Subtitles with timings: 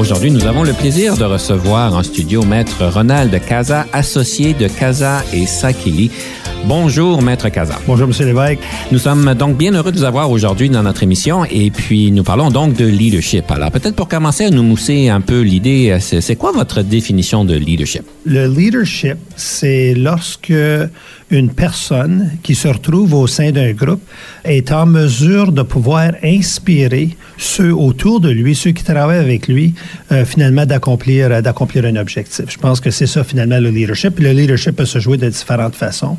[0.00, 5.22] Aujourd'hui, nous avons le plaisir de recevoir en studio Maître Ronald Casa, associé de Casa
[5.30, 6.10] et Sakili.
[6.64, 7.78] Bonjour, Maître Casa.
[7.86, 8.60] Bonjour, Monsieur Lévesque.
[8.92, 12.22] Nous sommes donc bien heureux de vous avoir aujourd'hui dans notre émission et puis nous
[12.22, 13.50] parlons donc de leadership.
[13.50, 17.54] Alors peut-être pour commencer à nous mousser un peu l'idée, c'est quoi votre définition de
[17.54, 18.04] leadership?
[18.24, 20.54] Le leadership, c'est lorsque
[21.30, 24.02] une personne qui se retrouve au sein d'un groupe
[24.44, 29.74] est en mesure de pouvoir inspirer ceux autour de lui, ceux qui travaillent avec lui,
[30.10, 32.46] euh, finalement d'accomplir euh, d'accomplir un objectif.
[32.48, 34.18] Je pense que c'est ça finalement le leadership.
[34.18, 36.18] Le leadership peut se jouer de différentes façons,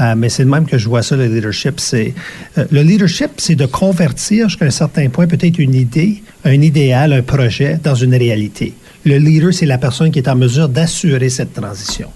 [0.00, 1.80] euh, mais c'est de même que je vois ça le leadership.
[1.80, 2.14] C'est
[2.56, 7.22] le leadership, c'est de convertir jusqu'à un certain point peut-être une idée, un idéal, un
[7.22, 8.74] projet dans une réalité.
[9.04, 12.08] Le leader, c'est la personne qui est en mesure d'assurer cette transition.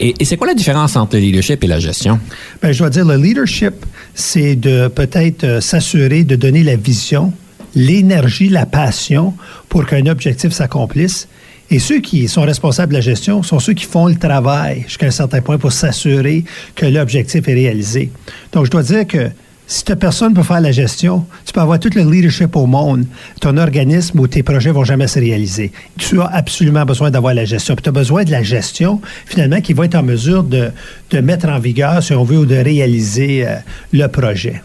[0.00, 2.20] Et, c'est quoi la différence entre le leadership et la gestion?
[2.62, 3.74] Bien, je dois dire, le leadership,
[4.14, 7.32] c'est de peut-être euh, s'assurer de donner la vision,
[7.74, 9.34] l'énergie, la passion
[9.68, 11.28] pour qu'un objectif s'accomplisse.
[11.70, 15.06] Et ceux qui sont responsables de la gestion sont ceux qui font le travail jusqu'à
[15.06, 16.44] un certain point pour s'assurer
[16.76, 18.10] que l'objectif est réalisé.
[18.52, 19.30] Donc, je dois dire que
[19.66, 23.04] si ta personne peut faire la gestion, tu peux avoir tout le leadership au monde.
[23.40, 25.72] Ton organisme ou tes projets vont jamais se réaliser.
[25.98, 27.74] Tu as absolument besoin d'avoir la gestion.
[27.74, 30.70] tu as besoin de la gestion, finalement, qui va être en mesure de,
[31.10, 33.56] de mettre en vigueur, si on veut, ou de réaliser euh,
[33.92, 34.62] le projet.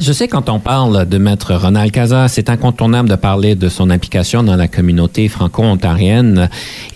[0.00, 3.90] Je sais quand on parle de Maître Ronald Casa, c'est incontournable de parler de son
[3.90, 6.48] implication dans la communauté franco-ontarienne.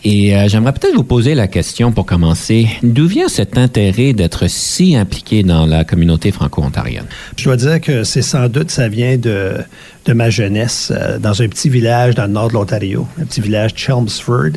[0.04, 2.68] Et euh, j'aimerais peut-être vous poser la question pour commencer.
[2.84, 7.06] D'où vient cet intérêt d'être si impliqué dans la communauté franco-ontarienne?
[7.36, 9.56] Je dois dire que c'est sans doute, ça vient de,
[10.04, 13.40] de ma jeunesse euh, dans un petit village dans le nord de l'Ontario, un petit
[13.40, 14.52] village Chelmsford,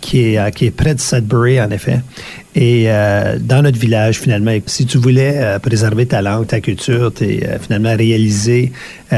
[0.00, 2.00] qui est, euh, qui est près de Sudbury, en effet.
[2.60, 7.10] Et euh, dans notre village, finalement, si tu voulais euh, préserver ta langue, ta culture,
[7.22, 8.70] et euh, finalement réaliser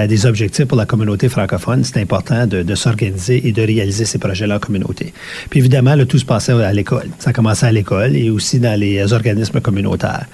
[0.09, 4.57] des objectifs pour la communauté francophone, c'est important de, s'organiser et de réaliser ces projets-là
[4.57, 5.13] en communauté.
[5.51, 7.09] Puis évidemment, tout se passait à l'école.
[7.19, 10.25] Ça commençait à l'école et aussi dans les organismes communautaires.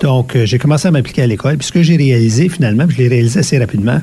[0.00, 1.58] Donc, j'ai commencé à m'impliquer à l'école.
[1.58, 4.00] Puis ce que j'ai réalisé, finalement, je l'ai réalisé assez rapidement,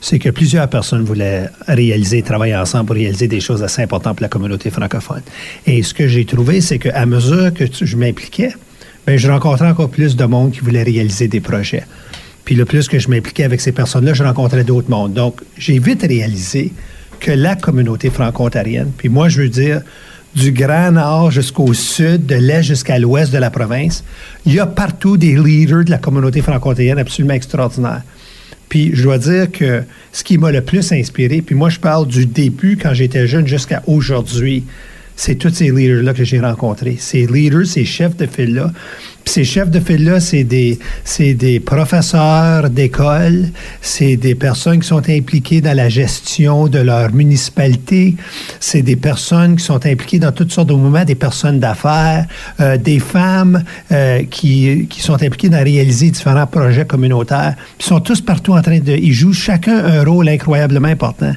[0.00, 4.22] c'est que plusieurs personnes voulaient réaliser, travailler ensemble pour réaliser des choses assez importantes pour
[4.22, 5.22] la communauté francophone.
[5.66, 10.16] Et ce que j'ai trouvé, c'est qu'à mesure que je bien, je rencontrais encore plus
[10.16, 11.84] de monde qui voulait réaliser des projets.
[12.44, 15.14] Puis le plus que je m'impliquais avec ces personnes-là, je rencontrais d'autres mondes.
[15.14, 16.72] Donc, j'ai vite réalisé
[17.20, 19.82] que la communauté franco-ontarienne, puis moi, je veux dire,
[20.34, 24.02] du Grand Nord jusqu'au sud, de l'Est jusqu'à l'Ouest de la province,
[24.46, 28.02] il y a partout des leaders de la communauté franco-ontarienne absolument extraordinaires.
[28.68, 32.06] Puis je dois dire que ce qui m'a le plus inspiré, puis moi je parle
[32.06, 34.64] du début quand j'étais jeune jusqu'à aujourd'hui,
[35.16, 36.96] c'est tous ces leaders-là que j'ai rencontrés.
[36.98, 38.72] Ces leaders, ces chefs de file-là.
[39.24, 43.50] Ces chefs de file-là, c'est des, c'est des professeurs d'école,
[43.80, 48.16] c'est des personnes qui sont impliquées dans la gestion de leur municipalité,
[48.58, 52.26] c'est des personnes qui sont impliquées dans toutes sortes de mouvements, des personnes d'affaires,
[52.60, 53.62] euh, des femmes
[53.92, 57.54] euh, qui, qui sont impliquées dans réaliser différents projets communautaires.
[57.78, 58.92] Ils sont tous partout en train de...
[58.92, 61.32] Ils jouent chacun un rôle incroyablement important.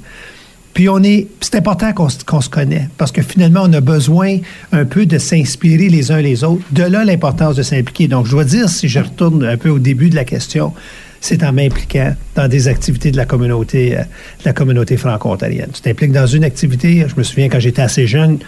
[0.75, 4.39] Puis on est, c'est important qu'on, se connaît parce que finalement, on a besoin
[4.73, 6.63] un peu de s'inspirer les uns les autres.
[6.71, 8.09] De là l'importance de s'impliquer.
[8.09, 10.73] Donc, je dois dire, si je retourne un peu au début de la question,
[11.21, 14.01] c'est en m'impliquant dans des activités de la communauté, euh,
[14.43, 15.69] la communauté franco-ontarienne.
[15.73, 18.39] Tu t'impliques dans une activité, je me souviens quand j'étais assez jeune,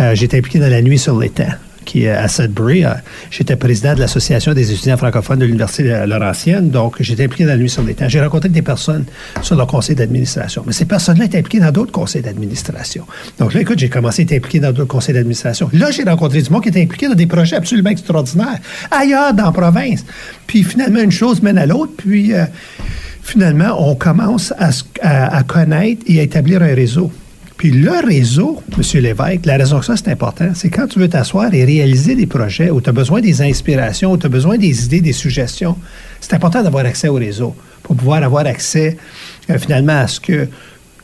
[0.00, 1.52] euh, j'étais impliqué dans la nuit sur l'étang
[1.84, 2.84] qui est à Sudbury.
[2.84, 2.90] Euh,
[3.30, 7.70] j'étais président de l'Association des étudiants francophones de l'Université Laurentienne, donc j'étais impliqué dans nuit
[7.70, 8.08] sur les temps.
[8.08, 9.04] J'ai rencontré des personnes
[9.42, 13.04] sur leur conseil d'administration, mais ces personnes-là étaient impliquées dans d'autres conseils d'administration.
[13.38, 15.70] Donc là, écoute, j'ai commencé à être impliqué dans d'autres conseils d'administration.
[15.72, 18.58] Là, j'ai rencontré du monde qui était impliqué dans des projets absolument extraordinaires,
[18.90, 20.04] ailleurs dans la province.
[20.46, 22.32] Puis finalement, une chose mène à l'autre, puis...
[22.32, 22.44] Euh,
[23.22, 27.12] finalement, on commence à, connaître et à établir un réseau.
[27.60, 29.02] Puis le réseau, M.
[29.02, 32.26] Lévesque, la raison que ça, c'est important, c'est quand tu veux t'asseoir et réaliser des
[32.26, 35.76] projets où tu as besoin des inspirations, où tu as besoin des idées, des suggestions,
[36.22, 38.96] c'est important d'avoir accès au réseau pour pouvoir avoir accès
[39.50, 40.48] euh, finalement à ce que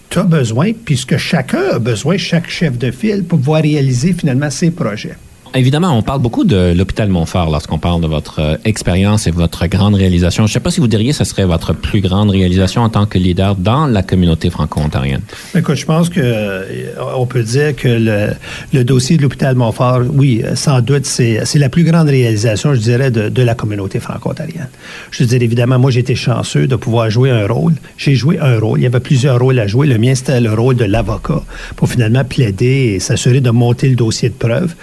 [0.08, 3.60] tu as besoin, puis ce que chacun a besoin, chaque chef de file, pour pouvoir
[3.60, 5.18] réaliser finalement ses projets.
[5.54, 9.66] Évidemment, on parle beaucoup de l'hôpital Montfort lorsqu'on parle de votre euh, expérience et votre
[9.66, 10.46] grande réalisation.
[10.46, 12.88] Je ne sais pas si vous diriez que ce serait votre plus grande réalisation en
[12.88, 15.22] tant que leader dans la communauté franco-ontarienne.
[15.54, 18.34] Écoute, je pense que euh, peut dire que
[18.72, 23.10] le, dossier de l'hôpital Montfort, oui, sans doute, c'est la plus grande réalisation, je dirais,
[23.10, 24.68] de, de la communauté franco-ontarienne.
[25.10, 27.74] Je veux dire, évidemment, moi, j'ai été chanceux de pouvoir jouer un rôle.
[27.96, 28.78] J'ai joué un rôle.
[28.80, 29.86] Il y avait plusieurs rôles à jouer.
[29.86, 31.42] Le mien, c'était le rôle de l'avocat
[31.76, 34.74] pour finalement plaider et s'assurer de monter le dossier de preuve.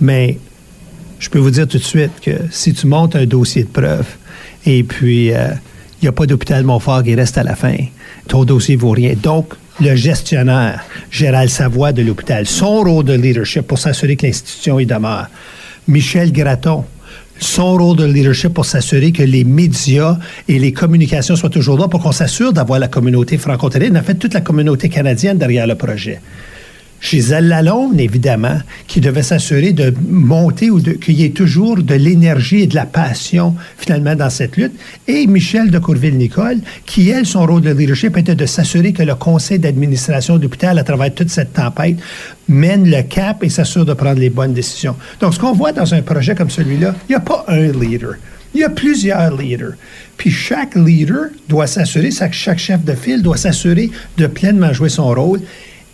[0.00, 0.38] Mais
[1.18, 4.06] je peux vous dire tout de suite que si tu montes un dossier de preuve
[4.64, 5.48] et puis euh,
[6.00, 7.76] il n'y a pas d'hôpital Montfort qui reste à la fin,
[8.28, 9.14] ton dossier vaut rien.
[9.20, 14.78] Donc, le gestionnaire, Gérald Savoie de l'hôpital, son rôle de leadership pour s'assurer que l'institution
[14.78, 15.28] y demeure.
[15.88, 16.84] Michel Graton,
[17.40, 20.18] son rôle de leadership pour s'assurer que les médias
[20.48, 24.14] et les communications soient toujours là pour qu'on s'assure d'avoir la communauté franco-ontarienne, en fait
[24.14, 26.20] toute la communauté canadienne derrière le projet.
[27.00, 32.62] Gisèle Lalonde, évidemment, qui devait s'assurer de monter ou qu'il y ait toujours de l'énergie
[32.62, 34.72] et de la passion, finalement, dans cette lutte.
[35.06, 39.14] Et Michel de Courville-Nicole, qui, elle, son rôle de leadership était de s'assurer que le
[39.14, 41.96] conseil d'administration de l'hôpital, à travers toute cette tempête,
[42.48, 44.96] mène le cap et s'assure de prendre les bonnes décisions.
[45.20, 48.14] Donc, ce qu'on voit dans un projet comme celui-là, il n'y a pas un leader.
[48.54, 49.74] Il y a plusieurs leaders.
[50.16, 55.08] Puis chaque leader doit s'assurer, chaque chef de file doit s'assurer de pleinement jouer son
[55.12, 55.40] rôle.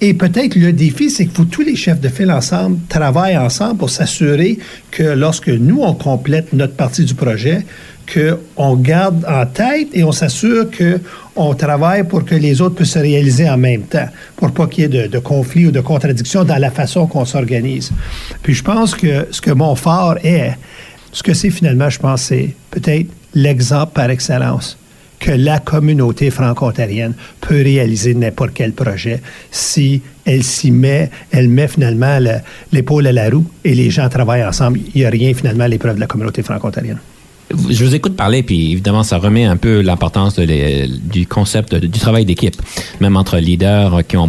[0.00, 3.90] Et peut-être le défi, c'est que tous les chefs de file ensemble, travaillent ensemble pour
[3.90, 4.58] s'assurer
[4.90, 7.64] que lorsque nous, on complète notre partie du projet,
[8.12, 12.98] qu'on garde en tête et on s'assure qu'on travaille pour que les autres puissent se
[12.98, 16.44] réaliser en même temps, pour pas qu'il y ait de, de conflits ou de contradictions
[16.44, 17.90] dans la façon qu'on s'organise.
[18.42, 20.56] Puis je pense que ce que Montfort est,
[21.12, 24.76] ce que c'est finalement, je pense, c'est peut-être l'exemple par excellence
[25.24, 31.66] que la communauté franco-ontarienne peut réaliser n'importe quel projet si elle s'y met, elle met
[31.66, 32.18] finalement
[32.72, 34.80] l'épaule à la roue et les gens travaillent ensemble.
[34.94, 36.98] Il n'y a rien finalement à l'épreuve de la communauté franco-ontarienne.
[37.70, 42.26] Je vous écoute parler, puis évidemment, ça remet un peu l'importance du concept du travail
[42.26, 42.56] d'équipe,
[43.00, 44.28] même entre leaders qui ont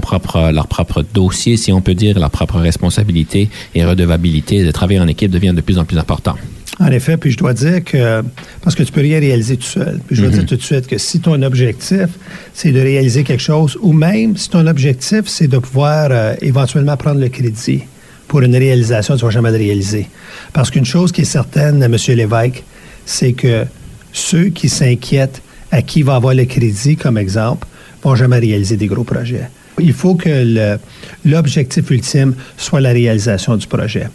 [0.53, 5.07] leur propre dossier, si on peut dire, leur propre responsabilité et redevabilité de travailler en
[5.07, 6.35] équipe devient de plus en plus important.
[6.79, 8.21] En effet, puis je dois dire que,
[8.61, 10.47] parce que tu peux rien réaliser tout seul, puis je dois dire mhm.
[10.47, 12.07] tout de suite que si ton objectif,
[12.53, 16.97] c'est de réaliser quelque chose, ou même si ton objectif, c'est de pouvoir euh, éventuellement
[16.97, 17.83] prendre le crédit
[18.27, 20.07] pour une réalisation, tu ne vas jamais le réaliser.
[20.51, 21.95] Parce qu'une chose qui est certaine, M.
[22.09, 22.63] Lévesque,
[23.05, 23.65] c'est que
[24.11, 27.67] ceux qui s'inquiètent à qui va avoir le crédit, comme exemple,
[28.03, 29.49] vont jamais réaliser des gros projets.
[29.79, 30.77] Il faut que
[31.25, 34.07] l'objectif ultime soit la réalisation du projet.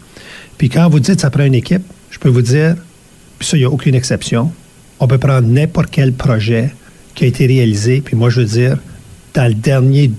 [0.59, 2.77] Puis quand vous dites ça prend une équipe, je peux vous dire,
[3.41, 4.53] ça, il n'y a aucune exception,
[4.99, 6.71] on peut prendre n'importe quel projet
[7.15, 8.79] qui a été réalisé, puis moi, je veux dire,
[9.35, 10.11] dans les derniers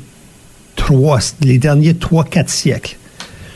[1.96, 2.98] trois, quatre siècles,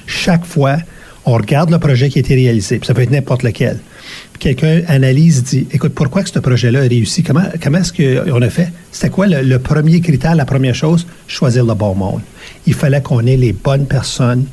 [0.05, 0.77] chaque fois,
[1.25, 3.79] on regarde le projet qui a été réalisé, puis ça peut être n'importe lequel.
[4.37, 7.23] Quelqu'un analyse, dit, écoute, pourquoi que ce projet-là a réussi?
[7.23, 8.71] Comment, comment est-ce qu'on a fait?
[8.91, 11.07] C'était quoi le, premier critère, la première chose?
[11.27, 12.21] Choisir le bon monde.
[12.67, 14.45] Il fallait qu'on ait les bonnes personnes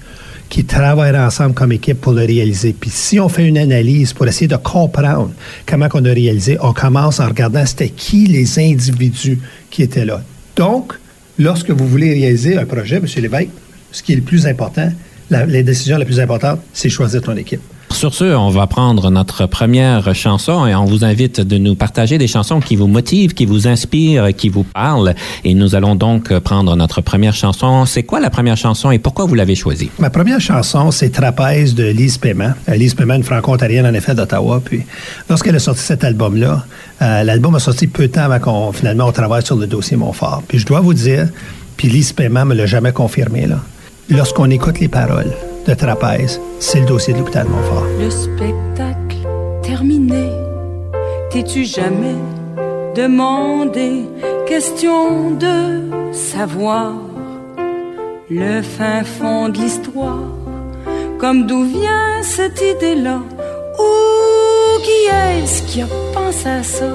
[0.53, 2.77] qui travaillent ensemble comme équipe pour le réaliser.
[2.79, 5.31] Puis si on fait une analyse pour essayer de comprendre
[5.65, 9.39] comment on a réalisé, on commence en regardant c'était qui les individus
[9.71, 10.23] qui étaient là.
[10.55, 10.93] Donc,
[11.39, 13.07] lorsque vous voulez réaliser un projet, M.
[13.17, 13.49] Lévesque,
[13.93, 14.93] ce qui est le plus important,
[15.31, 17.63] la, les décisions la plus importante, c'est choisir ton équipe.
[17.93, 22.19] Sur ce, on va prendre notre première chanson et on vous invite de nous partager
[22.19, 25.15] des chansons qui vous motivent, qui vous inspirent, qui vous parlent.
[25.45, 27.87] Et nous allons donc prendre notre première chanson.
[27.87, 29.91] C'est quoi la première chanson et pourquoi vous l'avez choisie?
[29.99, 32.53] Ma première chanson, c'est Trapèze de Lise Paiement.
[32.69, 34.61] Euh, Lise Paiement, une franco-ontarienne en effet d'Ottawa.
[34.65, 34.83] Puis
[35.29, 36.65] lorsqu'elle a sorti cet album-là,
[37.03, 39.97] euh, l'album a sorti peu de temps avant qu'on finalement on travaille sur le dossier
[39.97, 40.43] Montfort.
[40.49, 41.29] Puis je dois vous dire,
[41.77, 43.61] puis Lise Paiement me l'a jamais confirmé là.
[44.09, 45.33] Lorsqu'on écoute les paroles,
[45.67, 47.87] de trapèze, c'est le dossier de l'hôpital Montfort.
[48.01, 49.17] Le spectacle
[49.63, 50.29] terminé,
[51.31, 52.17] t'es-tu jamais
[52.95, 54.05] demandé
[54.47, 56.93] question de savoir
[58.31, 60.25] le fin fond de l'histoire,
[61.19, 63.21] comme d'où vient cette idée-là,
[63.79, 66.93] ou qui est-ce qui a pensé à ça?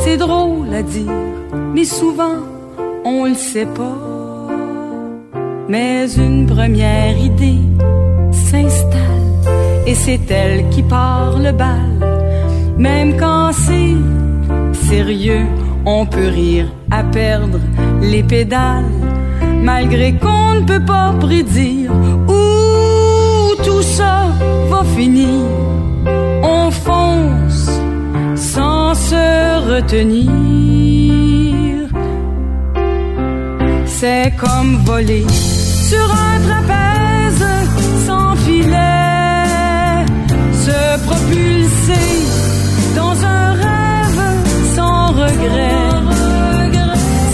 [0.00, 1.12] C'est drôle à dire,
[1.74, 2.38] mais souvent
[3.04, 4.13] on le sait pas.
[5.68, 7.60] Mais une première idée
[8.32, 9.24] s'installe
[9.86, 11.90] et c'est elle qui part le bal.
[12.76, 13.94] Même quand c'est
[14.88, 15.46] sérieux,
[15.86, 17.58] on peut rire à perdre
[18.02, 18.84] les pédales.
[19.62, 21.90] Malgré qu'on ne peut pas prédire
[22.28, 24.26] où tout ça
[24.68, 25.46] va finir.
[26.42, 27.70] On fonce
[28.34, 30.30] sans se retenir.
[33.86, 35.24] C'est comme voler
[35.94, 37.46] sur un trapèze
[38.06, 40.04] sans filet,
[40.66, 42.10] se propulser
[43.00, 44.22] dans un rêve
[44.76, 45.86] sans regret,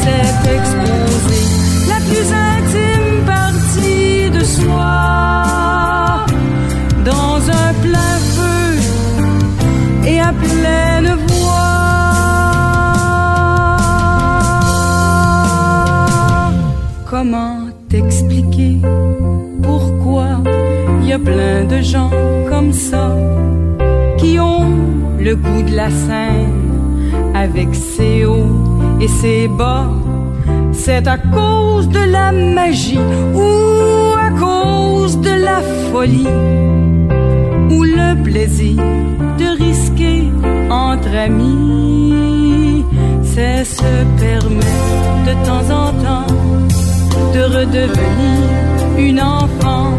[0.03, 1.45] c'est exposer
[1.93, 4.97] la plus intime partie de soi.
[7.13, 8.65] Dans un plein feu
[10.11, 11.71] et à pleine voix.
[17.11, 17.50] Comment
[18.01, 18.79] t'expliquer
[19.63, 20.27] pourquoi
[21.01, 22.11] il y a plein de gens
[22.49, 23.15] comme ça
[24.17, 24.71] qui ont
[25.19, 26.71] le goût de la scène
[27.35, 28.57] avec ses hauts
[29.01, 29.91] et ses bas.
[30.73, 33.05] C'est à cause de la magie
[33.35, 33.49] ou
[34.27, 36.35] à cause de la folie
[37.71, 38.83] ou le plaisir
[39.41, 40.31] de risquer
[40.71, 42.85] entre amis.
[43.23, 44.91] C'est se permettre
[45.27, 46.30] de temps en temps
[47.35, 48.49] de redevenir
[48.99, 49.99] une enfant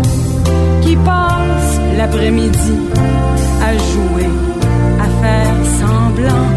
[0.82, 2.78] qui passe l'après-midi
[3.64, 4.30] à jouer,
[5.00, 6.48] à faire semblant.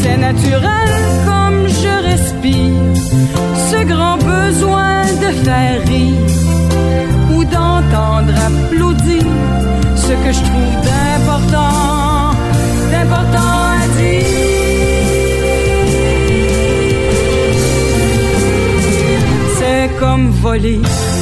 [0.00, 0.90] C'est naturel
[1.26, 2.94] comme je respire
[3.70, 6.30] ce grand besoin de faire rire
[7.34, 9.26] ou d'entendre applaudir
[9.96, 12.34] ce que je trouve d'important,
[12.92, 14.31] d'important à dire.
[20.58, 21.21] Comme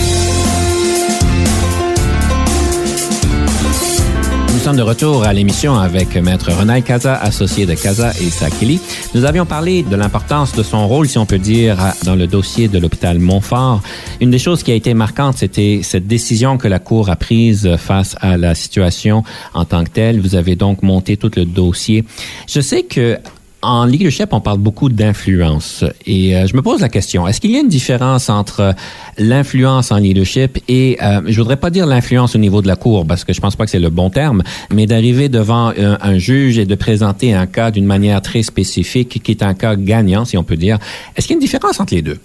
[4.61, 8.79] sommes de retour à l'émission avec Maître Ronald Casa, associé de Casa et Sakili.
[9.15, 12.67] Nous avions parlé de l'importance de son rôle, si on peut dire, dans le dossier
[12.67, 13.81] de l'hôpital Montfort.
[14.19, 17.75] Une des choses qui a été marquante, c'était cette décision que la Cour a prise
[17.77, 19.23] face à la situation
[19.55, 20.21] en tant que telle.
[20.21, 22.05] Vous avez donc monté tout le dossier.
[22.47, 23.17] Je sais que
[23.61, 25.83] en leadership, on parle beaucoup d'influence.
[26.05, 28.73] Et euh, je me pose la question, est-ce qu'il y a une différence entre
[29.17, 33.05] l'influence en leadership et, euh, je voudrais pas dire l'influence au niveau de la cour,
[33.05, 36.17] parce que je pense pas que c'est le bon terme, mais d'arriver devant un, un,
[36.17, 40.25] juge et de présenter un cas d'une manière très spécifique, qui est un cas gagnant,
[40.25, 40.79] si on peut dire.
[41.15, 42.19] Est-ce qu'il y a une différence entre les deux?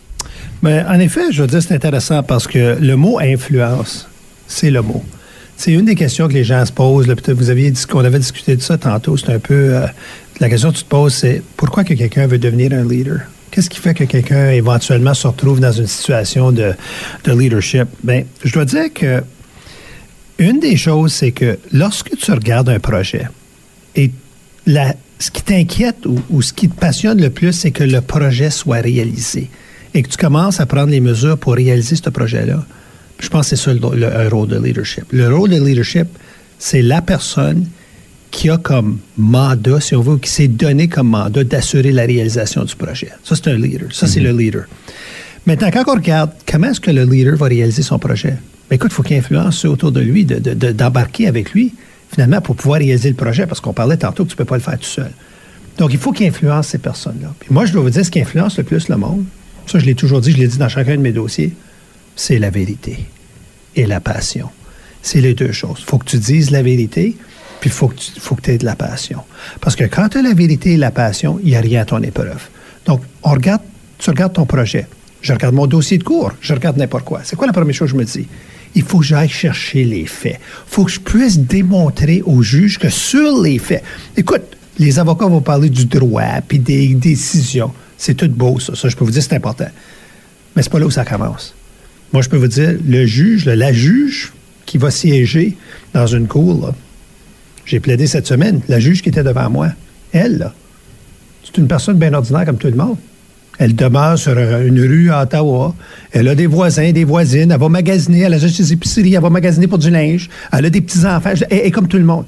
[0.62, 4.08] Mais en effet, je veux dire, c'est intéressant parce que le mot influence,
[4.46, 5.02] c'est le mot.
[5.56, 7.06] C'est une des questions que les gens se posent.
[7.06, 9.16] Là, vous aviez dit qu'on avait discuté de ça tantôt.
[9.16, 9.86] C'est un peu euh,
[10.40, 13.20] la question que tu te poses, c'est pourquoi que quelqu'un veut devenir un leader?
[13.50, 16.74] Qu'est-ce qui fait que quelqu'un éventuellement se retrouve dans une situation de,
[17.24, 17.88] de leadership?
[18.02, 19.22] Ben, je dois dire que
[20.38, 23.28] une des choses, c'est que lorsque tu regardes un projet
[23.94, 24.10] et
[24.66, 28.80] ce qui t'inquiète ou, ce qui te passionne le plus, c'est que le projet soit
[28.80, 29.48] réalisé
[29.94, 32.66] et que tu commences à prendre les mesures pour réaliser ce projet-là.
[33.18, 35.04] Je pense que c'est ça le, le, rôle de leadership.
[35.10, 36.08] Le rôle de leadership,
[36.58, 37.66] c'est la personne
[38.30, 42.64] qui a comme mandat, si on veut, qui s'est donné comme mandat d'assurer la réalisation
[42.64, 43.10] du projet.
[43.24, 43.88] Ça, c'est un leader.
[43.92, 44.12] Ça, mm -hmm.
[44.12, 44.64] c'est le leader.
[45.46, 48.34] Maintenant, quand on regarde comment est-ce que le leader va réaliser son projet,
[48.68, 51.72] bien, écoute, il faut qu'il influence ceux autour de lui, d'embarquer de, de, avec lui,
[52.12, 54.56] finalement, pour pouvoir réaliser le projet, parce qu'on parlait tantôt que tu ne peux pas
[54.56, 55.12] le faire tout seul.
[55.78, 57.34] Donc, il faut qu'il influence ces personnes-là.
[57.38, 59.24] Puis moi, je dois vous dire, ce qui influence le plus le monde,
[59.66, 61.52] ça, je l'ai toujours dit, je l'ai dit dans chacun de mes dossiers,
[62.14, 62.98] c'est la vérité
[63.74, 64.48] et la passion.
[65.02, 65.78] C'est les deux choses.
[65.80, 67.16] Il faut que tu dises la vérité,
[67.60, 69.20] puis il faut que tu aies de la passion.
[69.60, 71.84] Parce que quand tu as la vérité et la passion, il n'y a rien à
[71.84, 72.48] ton épreuve.
[72.84, 73.62] Donc, on regarde,
[73.98, 74.86] tu regardes ton projet.
[75.22, 77.20] Je regarde mon dossier de cours, je regarde n'importe quoi.
[77.24, 78.28] C'est quoi la première chose que je me dis?
[78.76, 80.38] il faut que j'aille chercher les faits.
[80.38, 83.82] Il faut que je puisse démontrer au juge que sur les faits,
[84.16, 84.42] écoute,
[84.78, 87.72] les avocats vont parler du droit, puis des décisions.
[87.96, 88.74] C'est tout beau, ça.
[88.74, 89.68] Ça, je peux vous dire, c'est important.
[90.54, 91.54] Mais c'est pas là où ça commence.
[92.12, 94.34] Moi, je peux vous dire, le juge, la juge
[94.66, 95.56] qui va siéger
[95.94, 96.74] dans une cour,
[97.66, 99.68] j'ai plaidé cette semaine, la juge qui était devant moi,
[100.12, 100.50] elle,
[101.44, 102.96] c'est une personne bien ordinaire comme tout le monde.
[103.58, 105.74] Elle demeure sur une rue à Ottawa.
[106.12, 107.50] Elle a des voisins, des voisines.
[107.50, 108.20] Elle va magasiner.
[108.20, 109.14] Elle a des épiceries.
[109.14, 110.28] Elle va magasiner pour du linge.
[110.52, 111.32] Elle a des petits-enfants.
[111.48, 112.26] Elle est comme tout le monde.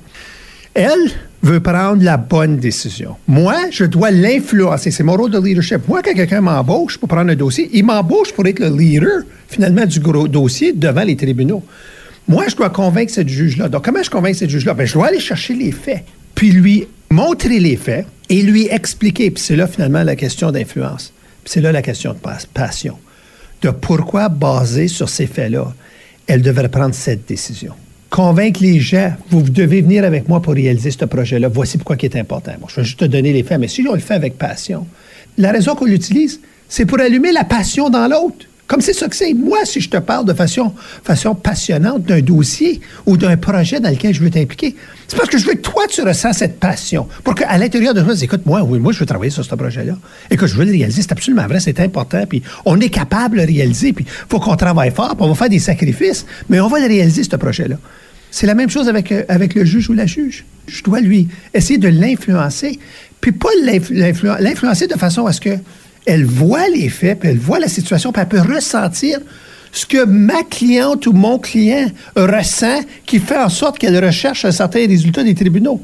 [0.73, 1.11] Elle
[1.43, 3.17] veut prendre la bonne décision.
[3.27, 4.91] Moi, je dois l'influencer.
[4.91, 5.87] C'est mon rôle de leadership.
[5.87, 9.85] Moi, quand quelqu'un m'embauche pour prendre un dossier, il m'embauche pour être le leader, finalement,
[9.85, 11.63] du gros dossier devant les tribunaux.
[12.29, 13.71] Moi, je dois convaincre ce juge-là.
[13.71, 14.75] Donc, comment je convainc ce juge-là?
[14.75, 16.05] Ben, je dois aller chercher les faits,
[16.35, 19.31] puis lui montrer les faits et lui expliquer.
[19.31, 21.13] Puis c'est là, finalement, la question d'influence.
[21.43, 22.19] Puis c'est là la question de
[22.53, 22.99] passion.
[23.63, 25.73] De pourquoi, basé sur ces faits-là,
[26.27, 27.73] elle devrait prendre cette décision?
[28.11, 31.49] Convaincre les gens, vous devez venir avec moi pour réaliser ce projet-là.
[31.49, 32.53] Voici pourquoi il est important.
[32.61, 34.87] Bon, je vais juste te donner les faits, mais si on le fait avec passion,
[35.39, 38.47] la raison qu'on l'utilise, c'est pour allumer la passion dans l'autre.
[38.69, 39.33] Comme c'est ça que c'est.
[39.33, 43.89] Moi, si je te parle de façon, façon passionnante d'un dossier ou d'un projet dans
[43.89, 44.77] lequel je veux t'impliquer,
[45.09, 47.09] c'est parce que je veux que toi, tu ressens cette passion.
[47.25, 49.97] Pour qu'à l'intérieur de toi, écoute, moi, oui, moi, je veux travailler sur ce projet-là.
[50.31, 51.01] Et que je veux le réaliser.
[51.01, 52.23] C'est absolument vrai, c'est important.
[52.29, 53.95] Puis on est capable de le réaliser.
[53.95, 55.17] Puis il faut qu'on travaille fort.
[55.17, 56.27] Puis on va faire des sacrifices.
[56.51, 57.77] Mais on va le réaliser, ce projet-là.
[58.31, 60.45] C'est la même chose avec, euh, avec le juge ou la juge.
[60.67, 62.79] Je dois lui essayer de l'influencer.
[63.23, 65.57] Puis pas l'influencer de façon à ce que
[66.09, 69.19] elle voit les faits, puis elle voit la situation, puis elle peut ressentir
[69.73, 71.87] ce que ma cliente ou mon client
[72.17, 75.81] ressent qui fait en sorte qu'elle recherche un certain résultat des tribunaux.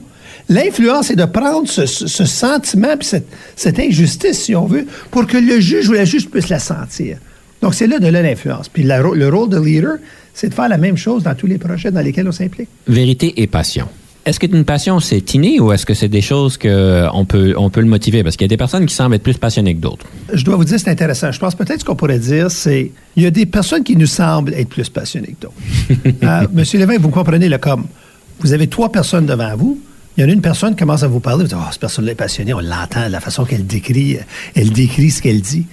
[0.48, 3.08] L'influence est de prendre ce, sentiment, puis
[3.56, 7.18] cette, injustice, si on veut, pour que le juge ou la juge puisse la sentir.
[7.62, 8.68] Donc, c'est là de l'influence.
[8.68, 9.96] Puis le rôle de leader,
[10.34, 12.68] c'est de faire la même chose dans tous les projets dans lesquels on s'implique.
[12.86, 13.88] Vérité et passion.
[14.24, 17.80] Est-ce qu'une passion, c'est inné ou est-ce que c'est des choses qu'on peut, on peut
[17.80, 18.22] le motiver?
[18.22, 20.06] Parce qu'il y a des personnes qui semblent être plus passionnées que d'autres.
[20.32, 21.30] Je dois vous dire, c'est intéressant.
[21.30, 24.06] Je pense peut-être ce qu'on pourrait dire, c'est il y a des personnes qui nous
[24.06, 26.16] semblent être plus passionnées que d'autres.
[26.22, 27.86] euh, Monsieur Lévin, vous comprenez le comme.
[28.40, 29.78] Vous avez trois personnes devant vous.
[30.16, 31.42] Il y en a une personne qui commence à vous parler.
[31.42, 32.54] Vous dites, oh, cette personne-là est passionnée.
[32.54, 34.18] On l'entend, la façon qu'elle décrit,
[34.54, 35.66] elle décrit ce qu'elle dit.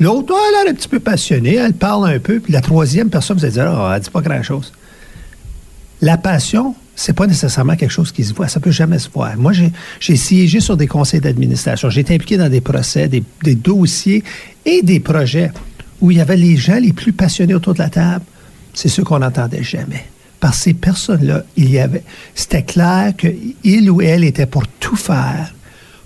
[0.00, 2.40] L'autre, oh, elle est un petit peu passionnée, elle parle un peu.
[2.40, 4.72] Puis la troisième personne, vous allez dire, oh, elle dit pas grand-chose.
[6.00, 8.46] La passion, c'est pas nécessairement quelque chose qui se voit.
[8.46, 9.34] Ça peut jamais se voir.
[9.38, 9.52] Moi,
[10.00, 11.88] j'ai siégé sur des conseils d'administration.
[11.88, 14.22] J'ai été impliqué dans des procès, des, dossiers
[14.66, 15.50] et des projets
[16.02, 18.22] où il y avait les gens les plus passionnés autour de la table.
[18.74, 20.04] C'est ceux qu'on n'entendait jamais.
[20.40, 22.02] Par ces personnes-là, il y avait,
[22.34, 25.54] c'était clair qu'il ou elle était pour tout faire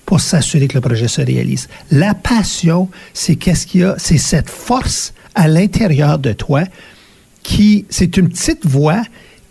[0.07, 1.69] pour s'assurer que le projet se réalise.
[1.91, 6.63] La passion, c'est qu'est-ce qu'il y a, c'est cette force à l'intérieur de toi
[7.43, 9.03] qui, c'est une petite voix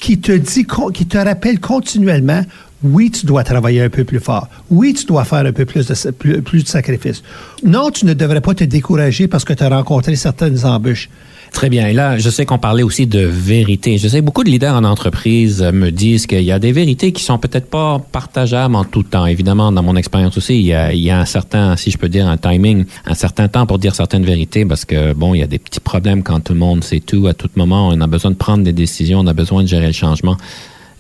[0.04, 2.44] qui te rappelle continuellement,
[2.84, 4.50] oui, tu dois travailler un peu plus fort.
[4.70, 7.24] Oui, tu dois faire un peu plus de, plus de sacrifices.
[7.63, 11.10] Non, tu ne devrais pas te décourager parce que tu as rencontré certaines embûches.
[11.54, 11.88] Très bien.
[11.88, 14.00] Et là, je sais qu'on parlait aussi de vérité.
[14.00, 17.24] Je sais beaucoup de leaders en entreprise me disent qu'il y a des vérités qui
[17.24, 19.28] sont peut-être pas partageables en tout temps.
[19.28, 21.98] Évidemment, dans mon expérience aussi, il y, a, il y a un certain, si je
[22.00, 25.39] peux dire, un timing, un certain temps pour dire certaines vérités parce que, bon, il
[25.39, 27.89] y a des petits problèmes quand tout le monde sait tout à tout moment.
[27.89, 30.38] On a besoin de prendre des décisions, on a besoin de gérer le changement.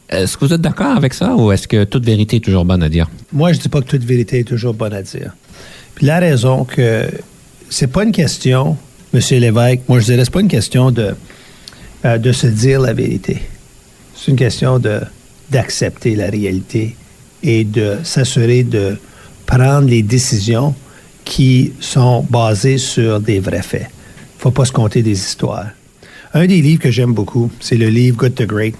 [0.09, 2.83] Est-ce que vous êtes d'accord avec ça ou est-ce que toute vérité est toujours bonne
[2.83, 3.09] à dire?
[3.31, 5.33] Moi, je dis pas que toute vérité est toujours bonne à dire.
[5.95, 7.09] Puis la raison que
[7.69, 8.77] c'est pas une question
[9.13, 9.19] M.
[9.39, 11.13] Lévesque, moi je dirais, c'est pas une question de,
[12.05, 13.37] euh, de se dire la vérité.
[14.15, 14.81] C'est une question
[15.49, 16.95] d'accepter la réalité
[17.43, 18.97] et de s'assurer de
[19.45, 20.73] prendre les décisions
[21.25, 23.87] qui sont basées sur des vrais faits.
[23.89, 25.67] Il ne faut pas se compter des histoires.
[26.33, 28.75] Un des livres que j'aime beaucoup, c'est le livre Good to Great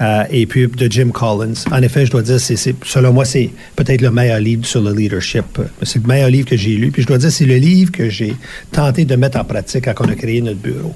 [0.00, 1.64] euh, et puis de Jim Collins.
[1.70, 5.44] En effet, je dois dire, selon moi, c'est peut-être le meilleur livre sur le leadership.
[5.82, 6.90] C'est le meilleur livre que j'ai lu.
[6.90, 8.34] Puis je dois dire, c'est le livre que j'ai
[8.72, 10.94] tenté de mettre en pratique quand on a créé notre bureau,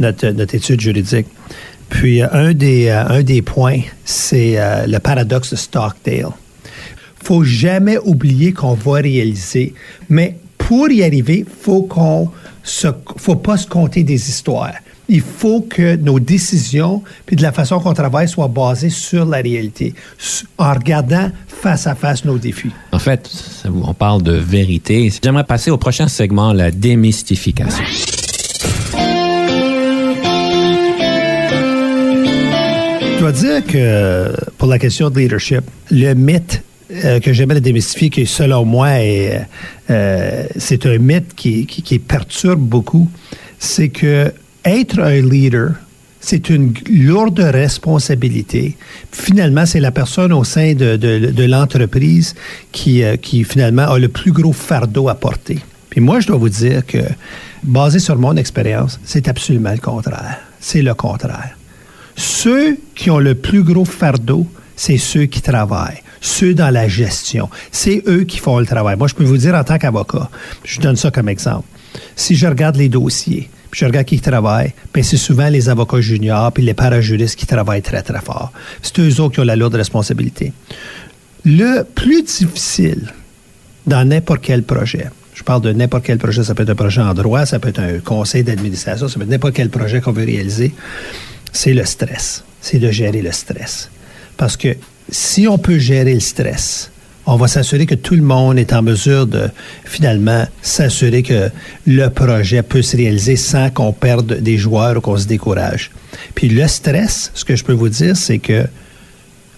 [0.00, 1.26] notre, notre étude juridique.
[1.88, 6.30] Puis euh, un, des, euh, un des points, c'est le paradoxe de Stockdale.
[7.22, 9.74] faut jamais oublier qu'on va réaliser,
[10.08, 12.30] mais pour y arriver, faut qu'on
[12.62, 14.74] se, faut pas se compter des histoires
[15.08, 19.38] il faut que nos décisions puis de la façon qu'on travaille soient basées sur la
[19.38, 19.94] réalité,
[20.58, 22.70] en regardant face à face nos défis.
[22.92, 23.30] En fait,
[23.64, 25.10] on parle de vérité.
[25.22, 27.84] J'aimerais passer au prochain segment, la démystification.
[33.14, 38.10] Je dois dire que pour la question de leadership, le mythe euh, que j'aimerais démystifier,
[38.10, 39.44] qui selon moi est,
[39.90, 43.10] euh, c'est un mythe qui, qui perturbe beaucoup,
[43.58, 44.32] c'est que
[44.64, 45.74] être un leader,
[46.20, 48.76] c'est une lourde responsabilité.
[49.12, 52.34] Finalement, c'est la personne au sein de, de, l'entreprise
[52.72, 55.58] qui, euh, qui, finalement, a le plus gros fardeau à porter.
[55.90, 56.98] Puis moi, je dois vous dire que,
[57.62, 60.40] basé sur mon expérience, c'est absolument le contraire.
[60.60, 61.56] C'est le contraire.
[62.16, 67.48] Ceux qui ont le plus gros fardeau, c'est ceux qui travaillent, ceux dans la gestion.
[67.70, 68.96] C'est eux qui font le travail.
[68.96, 70.28] Moi, je peux vous dire en tant qu'avocat,
[70.64, 71.66] je donne ça comme exemple.
[72.16, 76.00] Si je regarde les dossiers, puis je regarde qui travaille, ben c'est souvent les avocats
[76.00, 78.52] juniors puis les parajuristes qui travaillent très, très fort.
[78.82, 80.52] C'est eux autres qui ont la lourde responsabilité.
[81.44, 83.12] Le plus difficile
[83.86, 87.00] dans n'importe quel projet, je parle de n'importe quel projet, ça peut être un projet
[87.00, 90.12] en droit, ça peut être un conseil d'administration, ça peut être n'importe quel projet qu'on
[90.12, 90.74] veut réaliser,
[91.52, 92.44] c'est le stress.
[92.60, 93.88] C'est de gérer le stress.
[94.36, 94.76] Parce que
[95.10, 96.90] si on peut gérer le stress,
[97.30, 99.50] on va s'assurer que tout le monde est en mesure de
[99.84, 101.50] finalement s'assurer que
[101.86, 105.90] le projet peut se réaliser sans qu'on perde des joueurs ou qu'on se décourage.
[106.34, 108.64] Puis le stress, ce que je peux vous dire, c'est que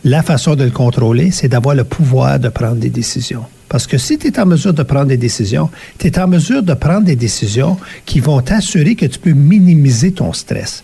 [0.02, 3.44] la façon de le contrôler, c'est d'avoir le pouvoir de prendre des décisions.
[3.68, 6.64] Parce que si tu es en mesure de prendre des décisions, tu es en mesure
[6.64, 10.82] de prendre des décisions qui vont t'assurer que tu peux minimiser ton stress.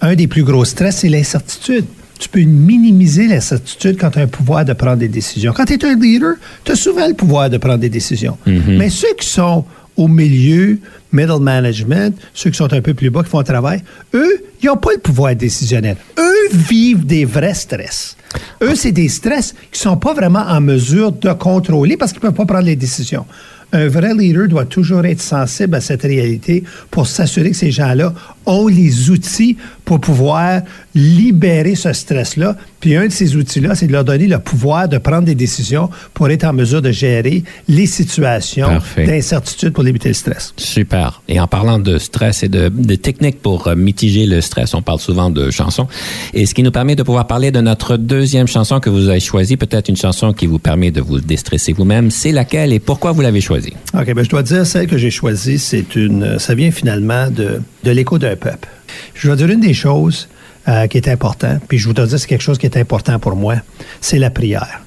[0.00, 1.84] Un des plus gros stress, c'est l'incertitude
[2.18, 5.52] tu peux minimiser l'incertitude quand tu as un pouvoir de prendre des décisions.
[5.52, 8.38] Quand tu es un leader, tu as souvent le pouvoir de prendre des décisions.
[8.46, 8.76] Mhm.
[8.78, 9.64] Mais ceux qui sont
[9.96, 10.78] au milieu,
[11.12, 13.82] middle management, ceux qui sont un peu plus bas, qui font le travail,
[14.14, 15.96] eux, ils n'ont pas le pouvoir décisionnel.
[16.18, 18.16] Eux vivent des vrais stress.
[18.62, 22.20] Eux, c'est des stress qui ne sont pas vraiment en mesure de contrôler parce qu'ils
[22.22, 23.24] ne peuvent pas prendre les décisions
[23.72, 28.14] un vrai leader doit toujours être sensible à cette réalité pour s'assurer que ces gens-là
[28.46, 30.62] ont les outils pour pouvoir
[30.94, 32.56] libérer ce stress-là.
[32.80, 35.90] Puis un de ces outils-là, c'est de leur donner le pouvoir de prendre des décisions
[36.14, 40.54] pour être en mesure de gérer les situations d'incertitude pour limiter le stress.
[40.56, 41.22] Super.
[41.28, 45.00] Et en parlant de stress et de, techniques pour euh, mitiger le stress, on parle
[45.00, 45.86] souvent de chansons.
[46.34, 49.20] Et ce qui nous permet de pouvoir parler de notre deuxième chanson que vous avez
[49.20, 52.10] choisie, peut-être une chanson qui vous permet de vous déstresser vous-même.
[52.10, 53.74] C'est laquelle et pourquoi vous l'avez choisie?
[53.94, 57.60] OK, ben je dois dire, celle que j'ai choisie, c'est une, ça vient finalement de,
[57.86, 58.68] de l'écho d'un peuple.
[59.14, 60.28] Je dois dire une des choses
[60.68, 63.18] euh, qui est importante, puis je vous dois dire c'est quelque chose qui est important
[63.20, 63.54] pour moi,
[64.00, 64.80] c'est la prière.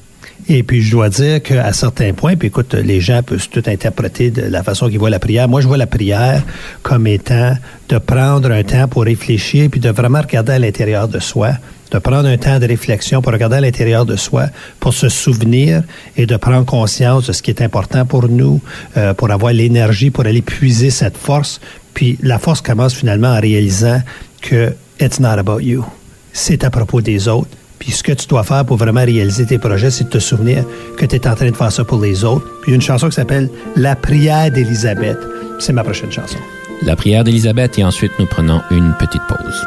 [0.52, 4.32] Et puis, je dois dire qu'à certains points, puis écoute, les gens peuvent tout interpréter
[4.32, 5.48] de la façon qu'ils voient la prière.
[5.48, 6.44] Moi, je vois la prière
[6.82, 7.56] comme étant
[7.88, 11.52] de prendre un temps pour réfléchir, puis de vraiment regarder à l'intérieur de soi,
[11.92, 14.48] de prendre un temps de réflexion pour regarder à l'intérieur de soi,
[14.80, 15.84] pour se souvenir
[16.18, 18.60] et de prendre conscience de ce qui est important pour nous,
[18.98, 21.60] euh, pour avoir l'énergie, pour aller puiser cette force.
[21.94, 24.02] Puis la force commence finalement en réalisant
[24.42, 25.86] que it's not about you.
[26.34, 27.50] C'est à propos des autres.
[27.80, 30.66] Puis ce que tu dois faire pour vraiment réaliser tes projets, c'est de te souvenir
[30.98, 32.46] que tu es en train de faire ça pour les autres.
[32.62, 35.20] Puis une chanson qui s'appelle La prière d'Élisabeth.
[35.60, 36.38] C'est ma prochaine chanson.
[36.84, 39.66] La prière d'Élisabeth et ensuite nous prenons une petite pause.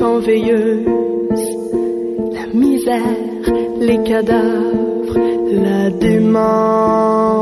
[0.00, 0.86] en veilleuse,
[2.86, 5.18] les cadavres,
[5.52, 7.40] la démence.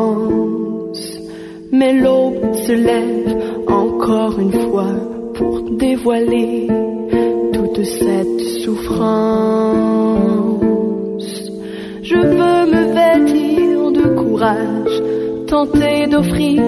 [1.70, 3.36] Mais l'aube se lève
[3.68, 4.94] encore une fois
[5.34, 6.68] pour dévoiler
[7.52, 8.98] toute cette souffrance.
[12.02, 15.02] Je veux me vêtir de courage,
[15.46, 16.62] tenter d'offrir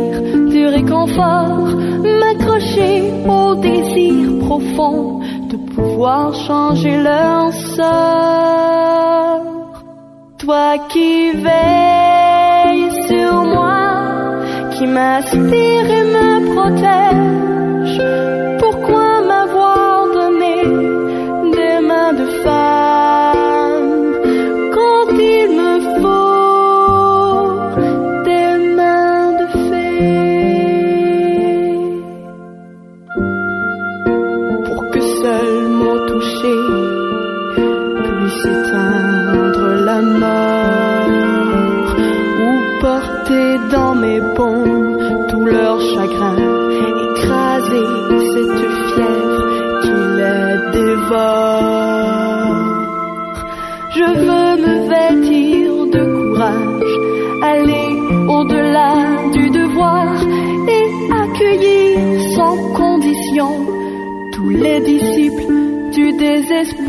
[0.51, 5.20] du réconfort, m'accrocher au désir profond
[5.81, 9.41] pouvoir changer leur sort.
[10.39, 13.83] Toi qui veilles sur moi,
[14.73, 17.10] qui m'aspire et me protège,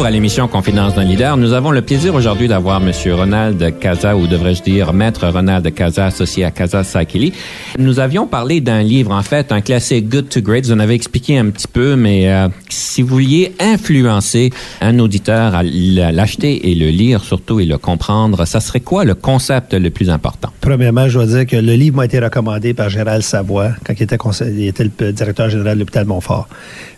[0.02, 1.36] retour à l'émission Confidence d'un leader.
[1.36, 2.90] Nous avons le plaisir aujourd'hui d'avoir M.
[3.14, 7.32] Ronald Casa, ou devrais-je dire Maître Ronald Casa, associé à Casa Sakili.
[7.78, 10.66] Nous avions parlé d'un livre, en fait, un classique Good to Great.
[10.66, 15.54] Vous en avez expliqué un petit peu, mais euh, si vous vouliez influencer un auditeur
[15.54, 19.90] à l'acheter et le lire surtout et le comprendre, ça serait quoi le concept le
[19.90, 20.41] plus important?
[20.62, 24.02] Premièrement, je dois dire que le livre m'a été recommandé par Gérald Savoie quand il
[24.04, 26.48] était, il était le directeur général de l'hôpital Montfort.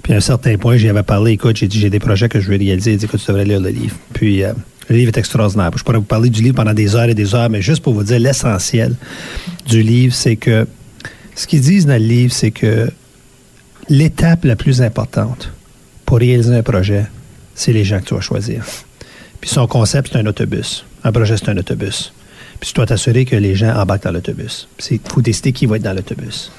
[0.03, 2.40] Puis à un certain point, j'y avais parlé, écoute, j'ai dit, j'ai des projets que
[2.40, 2.92] je veux réaliser.
[2.92, 3.96] Il dit, écoute, tu devrais lire le livre.
[4.12, 4.53] Puis euh,
[4.90, 5.70] le livre est extraordinaire.
[5.74, 7.94] Je pourrais vous parler du livre pendant des heures et des heures, mais juste pour
[7.94, 8.94] vous dire l'essentiel
[9.66, 10.66] du livre, c'est que
[11.35, 12.90] ce qu'ils disent dans le livre, c'est que
[13.88, 15.50] l'étape la plus importante
[16.05, 17.07] pour réaliser un projet,
[17.55, 18.62] c'est les gens que tu vas choisir.
[19.40, 20.85] Puis son concept, c'est un autobus.
[21.03, 22.13] Un projet, c'est un autobus.
[22.64, 24.68] Puis tu dois t'assurer que les gens embarquent dans l'autobus.
[24.90, 26.50] Il faut décider qui va être dans l'autobus.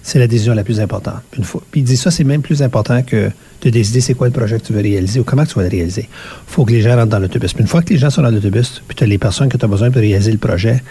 [0.00, 1.22] C'est la décision la plus importante.
[1.36, 1.60] Une fois.
[1.72, 3.32] Puis il dit ça, c'est même plus important que
[3.62, 5.68] de décider c'est quoi le projet que tu veux réaliser ou comment tu vas le
[5.68, 6.02] réaliser.
[6.02, 7.52] Il faut que les gens rentrent dans l'autobus.
[7.52, 9.56] Puis une fois que les gens sont dans l'autobus, puis tu as les personnes que
[9.56, 10.84] tu as besoin pour réaliser le projet,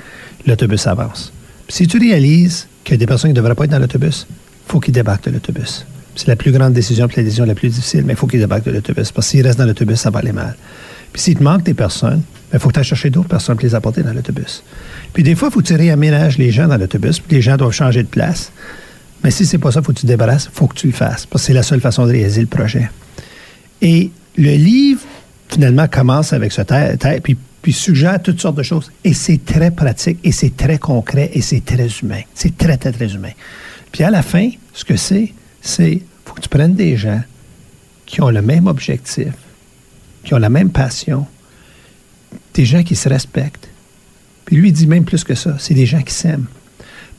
[0.45, 1.31] l'autobus avance.
[1.65, 3.79] Puis si tu réalises qu'il y a des personnes qui ne devraient pas être dans
[3.79, 5.85] l'autobus, il faut qu'ils débarquent de l'autobus.
[6.17, 8.41] C'est la plus grande décision, puis la décision la plus difficile, mais il faut qu'ils
[8.41, 9.09] débarquent de l'autobus.
[9.13, 10.57] Parce que s'ils restent dans l'autobus, ça va aller mal.
[11.13, 13.55] Puis s'il te manque des personnes, il ben, faut que tu ailles chercher d'autres personnes
[13.55, 14.63] pour les apporter dans l'autobus.
[15.13, 17.57] Puis des fois, il faut que tu réaménages les gens dans l'autobus, puis les gens
[17.57, 18.51] doivent changer de place.
[19.23, 20.87] Mais si c'est pas ça, il faut que tu te débarrasses, il faut que tu
[20.87, 22.89] le fasses, parce que c'est la seule façon de réaliser le projet.
[23.81, 25.01] Et le livre,
[25.49, 28.91] finalement, commence avec ce tête, puis, puis suggère toutes sortes de choses.
[29.03, 32.21] Et c'est très pratique, et c'est très concret, et c'est très humain.
[32.33, 33.31] C'est très, très, très humain.
[33.91, 37.21] Puis à la fin, ce que c'est, c'est faut que tu prennes des gens
[38.05, 39.33] qui ont le même objectif,
[40.23, 41.25] qui ont la même passion,
[42.53, 43.69] des gens qui se respectent.
[44.45, 46.47] Puis lui, il dit même plus que ça, c'est des gens qui s'aiment.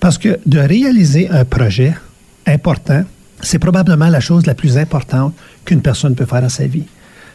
[0.00, 1.94] Parce que de réaliser un projet
[2.46, 3.04] important,
[3.42, 5.34] c'est probablement la chose la plus importante
[5.64, 6.84] qu'une personne peut faire dans sa vie.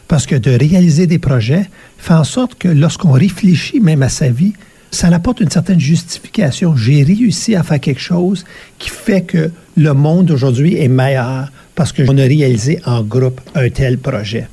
[0.08, 4.28] Parce que de réaliser des projets fait en sorte que lorsqu'on réfléchit même à sa
[4.28, 4.52] vie,
[4.90, 6.76] ça apporte une certaine justification.
[6.76, 8.44] J'ai réussi à faire quelque chose
[8.78, 13.40] qui fait que le monde aujourd'hui est meilleur parce que on a réalisé en groupe
[13.54, 14.48] un tel projet.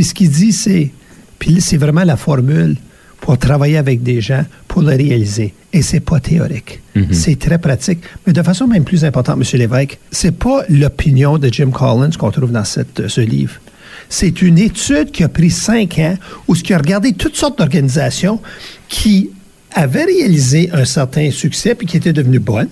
[0.00, 0.90] Puis ce qu'il dit, c'est,
[1.38, 2.76] puis c'est vraiment la formule
[3.20, 5.52] pour travailler avec des gens pour le réaliser.
[5.74, 6.80] Et c'est pas théorique.
[6.94, 7.08] Mhm.
[7.12, 7.98] C'est très pratique.
[8.26, 9.58] Mais de façon même plus importante, M.
[9.58, 13.60] Lévesque, c'est pas l'opinion de Jim Collins qu'on trouve dans cette, ce livre.
[14.08, 16.14] C'est une étude qui a pris cinq ans
[16.48, 18.40] où ce qui a regardé toutes sortes d'organisations
[18.88, 19.28] qui
[19.74, 22.70] avaient réalisé un certain succès puis qui étaient devenues bonnes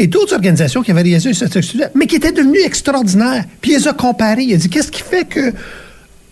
[0.00, 3.44] et d'autres organisations qui avaient réalisé un certain succès, mais qui étaient devenues extraordinaires.
[3.60, 4.42] Puis il les a comparées.
[4.42, 5.52] Il a dit qu'est-ce qui fait que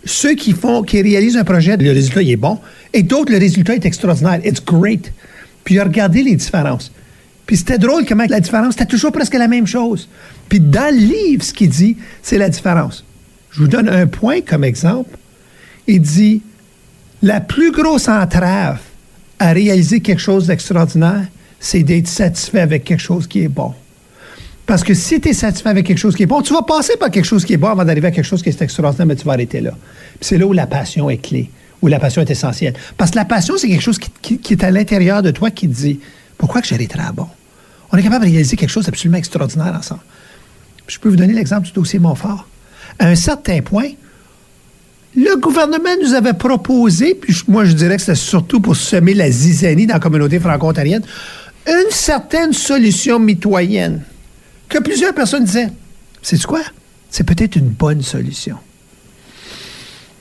[0.05, 2.59] ceux qui font, qui réalisent un projet, le résultat est bon,
[2.93, 4.41] et d'autres, le résultat est extraordinaire.
[4.45, 5.13] It's great.
[5.65, 6.93] Puis regardé les différences.
[7.47, 10.09] Puis c'était drôle comment la différence, c'était toujours presque la même chose.
[10.49, 13.05] Puis dans le livre, ce qu'il dit, c'est la différence.
[13.51, 15.17] Je vous donne un point comme exemple.
[15.87, 16.43] Il dit,
[17.23, 18.81] la plus grosse entrave
[19.39, 21.27] à réaliser quelque chose d'extraordinaire,
[21.61, 23.75] c'est d'être satisfait avec quelque chose qui est bon.
[24.73, 26.97] Parce que si tu es satisfait avec quelque chose qui est bon, tu vas passer
[26.97, 29.17] par quelque chose qui est bon avant d'arriver à quelque chose qui est extraordinaire, mais
[29.17, 29.73] tu vas arrêter là.
[30.19, 31.51] c'est là où la passion est clé,
[31.83, 32.73] où la passion est essentielle.
[32.97, 35.75] Parce que la passion, c'est quelque chose qui, est à l'intérieur de toi qui te
[35.75, 36.01] dit
[36.39, 37.27] pourquoi que j'arrêterai à bon?
[37.93, 40.01] On est capable de réaliser quelque chose d'absolument extraordinaire ensemble.
[40.87, 42.49] Je peux vous donner l'exemple du dossier Montfort.
[42.99, 43.91] À un certain point,
[45.15, 49.31] le gouvernement nous avait proposé, puis moi je dirais que c'était surtout pour semer la
[49.31, 51.03] zizanie dans la communauté franco-ontarienne,
[51.67, 54.01] une certaine solution mitoyenne
[54.73, 55.69] que plusieurs personnes disaient,
[56.23, 56.63] c'est quoi?
[57.11, 58.57] C'est peut-être une bonne solution.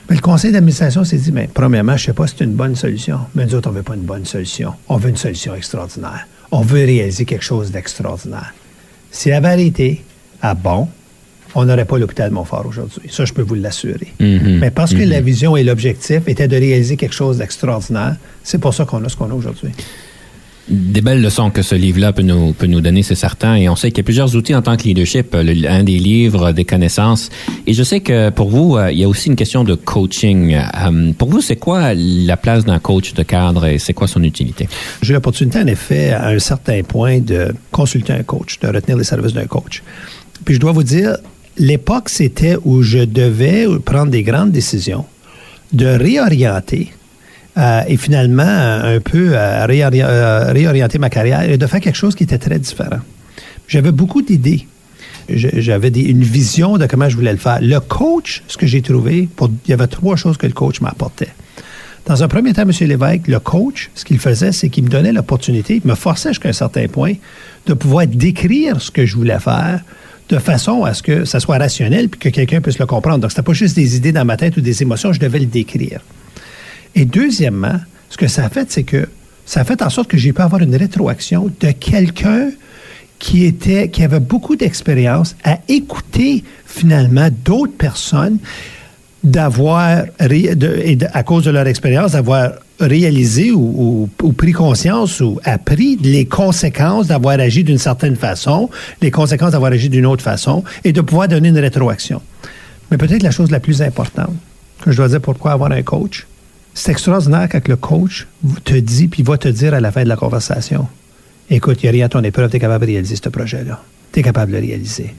[0.09, 2.55] Mais le conseil d'administration s'est dit, mais premièrement, je ne sais pas si c'est une
[2.55, 4.73] bonne solution, mais nous autres, on ne veut pas une bonne solution.
[4.89, 6.27] On veut une solution extraordinaire.
[6.51, 8.53] On veut réaliser quelque chose d'extraordinaire.
[9.09, 10.03] Si la vérité
[10.41, 10.89] a bon,
[11.55, 13.09] on n'aurait pas l'hôpital Montfort aujourd'hui.
[13.09, 14.13] Ça, je peux vous l'assurer.
[14.19, 14.59] Mm-hmm.
[14.59, 18.73] Mais parce que la vision et l'objectif étaient de réaliser quelque chose d'extraordinaire, c'est pour
[18.73, 19.71] ça qu'on a ce qu'on a aujourd'hui.
[20.69, 23.55] Des belles leçons que ce livre-là peut nous, peut nous donner, c'est certain.
[23.55, 25.97] Et on sait qu'il y a plusieurs outils en tant que leadership, le- un des
[25.97, 27.29] livres, des connaissances.
[27.67, 30.53] Et je sais que pour vous, euh, il y a aussi une question de coaching.
[30.55, 34.23] Euh, pour vous, c'est quoi la place d'un coach de cadre et c'est quoi son
[34.23, 34.69] utilité?
[35.01, 39.03] J'ai l'opportunité, en effet, à un certain point, de consulter un coach, de retenir les
[39.03, 39.83] services d'un coach.
[40.45, 41.17] Puis je dois vous dire,
[41.57, 45.05] l'époque, c'était où je devais prendre des grandes décisions,
[45.73, 46.91] de réorienter
[47.57, 51.97] euh, et finalement un peu euh, réori- euh, réorienter ma carrière et de faire quelque
[51.97, 52.99] chose qui était très différent.
[53.67, 54.67] J'avais beaucoup d'idées.
[55.29, 57.59] J'avais une vision de comment je voulais le faire.
[57.61, 61.29] Le coach, ce que j'ai trouvé, il y avait trois choses que le coach m'apportait.
[62.05, 62.71] Dans un premier temps, M.
[62.81, 66.49] Lévesque, le coach, ce qu'il faisait, c'est qu'il me donnait l'opportunité, il me forçait jusqu'à
[66.49, 67.13] un certain point
[67.67, 69.81] de pouvoir décrire ce que je voulais faire,
[70.27, 73.19] de façon à ce que ça soit rationnel puis que quelqu'un puisse le comprendre.
[73.19, 75.45] Donc, c'était pas juste des idées dans ma tête ou des émotions, je devais le
[75.45, 76.01] décrire.
[76.95, 79.07] Et deuxièmement, ce que ça a fait, c'est que
[79.45, 82.51] ça a fait en sorte que j'ai pu avoir une rétroaction de quelqu'un
[83.19, 88.39] qui était, qui avait beaucoup d'expérience à écouter finalement d'autres personnes
[89.23, 97.07] d'avoir, à cause de leur expérience, d'avoir réalisé ou, pris conscience ou appris les conséquences
[97.07, 98.69] d'avoir agi d'une certaine façon,
[99.01, 102.21] les conséquences d'avoir agi d'une autre façon, et de pouvoir donner une rétroaction.
[102.89, 104.33] Mais peut-être la chose la plus importante
[104.81, 106.25] que je dois dire pourquoi avoir un coach,
[106.73, 108.27] c'est extraordinaire quand le coach
[108.63, 110.87] te dit puis va te dire à la fin de la conversation,
[111.49, 113.83] écoute, il n'y a rien à ton épreuve, tu es capable de réaliser ce projet-là.
[114.11, 115.13] Tu es capable de le réaliser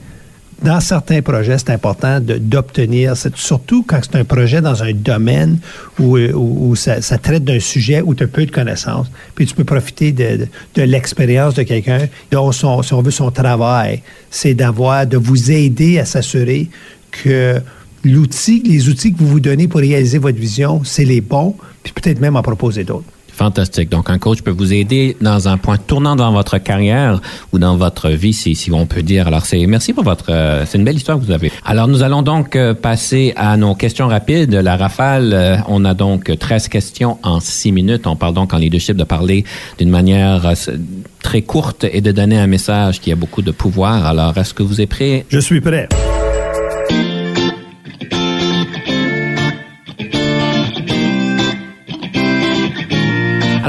[0.63, 5.59] dans certains projets, c'est important d'obtenir, surtout quand c'est un projet dans un domaine
[5.99, 9.65] où, où, ça, traite d'un sujet où tu as peu de connaissances, puis tu peux
[9.65, 15.07] profiter de, de, l'expérience de quelqu'un dont, son, si on veut, son travail, c'est d'avoir,
[15.07, 16.71] de vous aider à s'assurer
[17.11, 17.61] que
[18.05, 21.93] l'outil, les outils que vous vous donnez pour réaliser votre vision, c'est les bons, puis
[21.93, 23.07] peut-être même en proposer d'autres.
[23.33, 23.89] Fantastique.
[23.89, 27.21] Donc, un coach peut vous aider dans un point tournant dans votre carrière
[27.53, 29.27] ou dans votre vie, si, si on peut dire.
[29.27, 30.27] Alors, c'est merci pour votre.
[30.29, 31.51] Euh, c'est une belle histoire que vous avez.
[31.65, 34.53] Alors, nous allons donc euh, passer à nos questions rapides.
[34.53, 38.07] La rafale, euh, on a donc 13 questions en 6 minutes.
[38.07, 39.45] On parle donc en leadership de parler
[39.79, 40.53] d'une manière
[41.23, 44.05] très courte et de donner un message qui a beaucoup de pouvoir.
[44.05, 45.25] Alors, est-ce que vous êtes prêt?
[45.31, 45.89] Je suis prêt.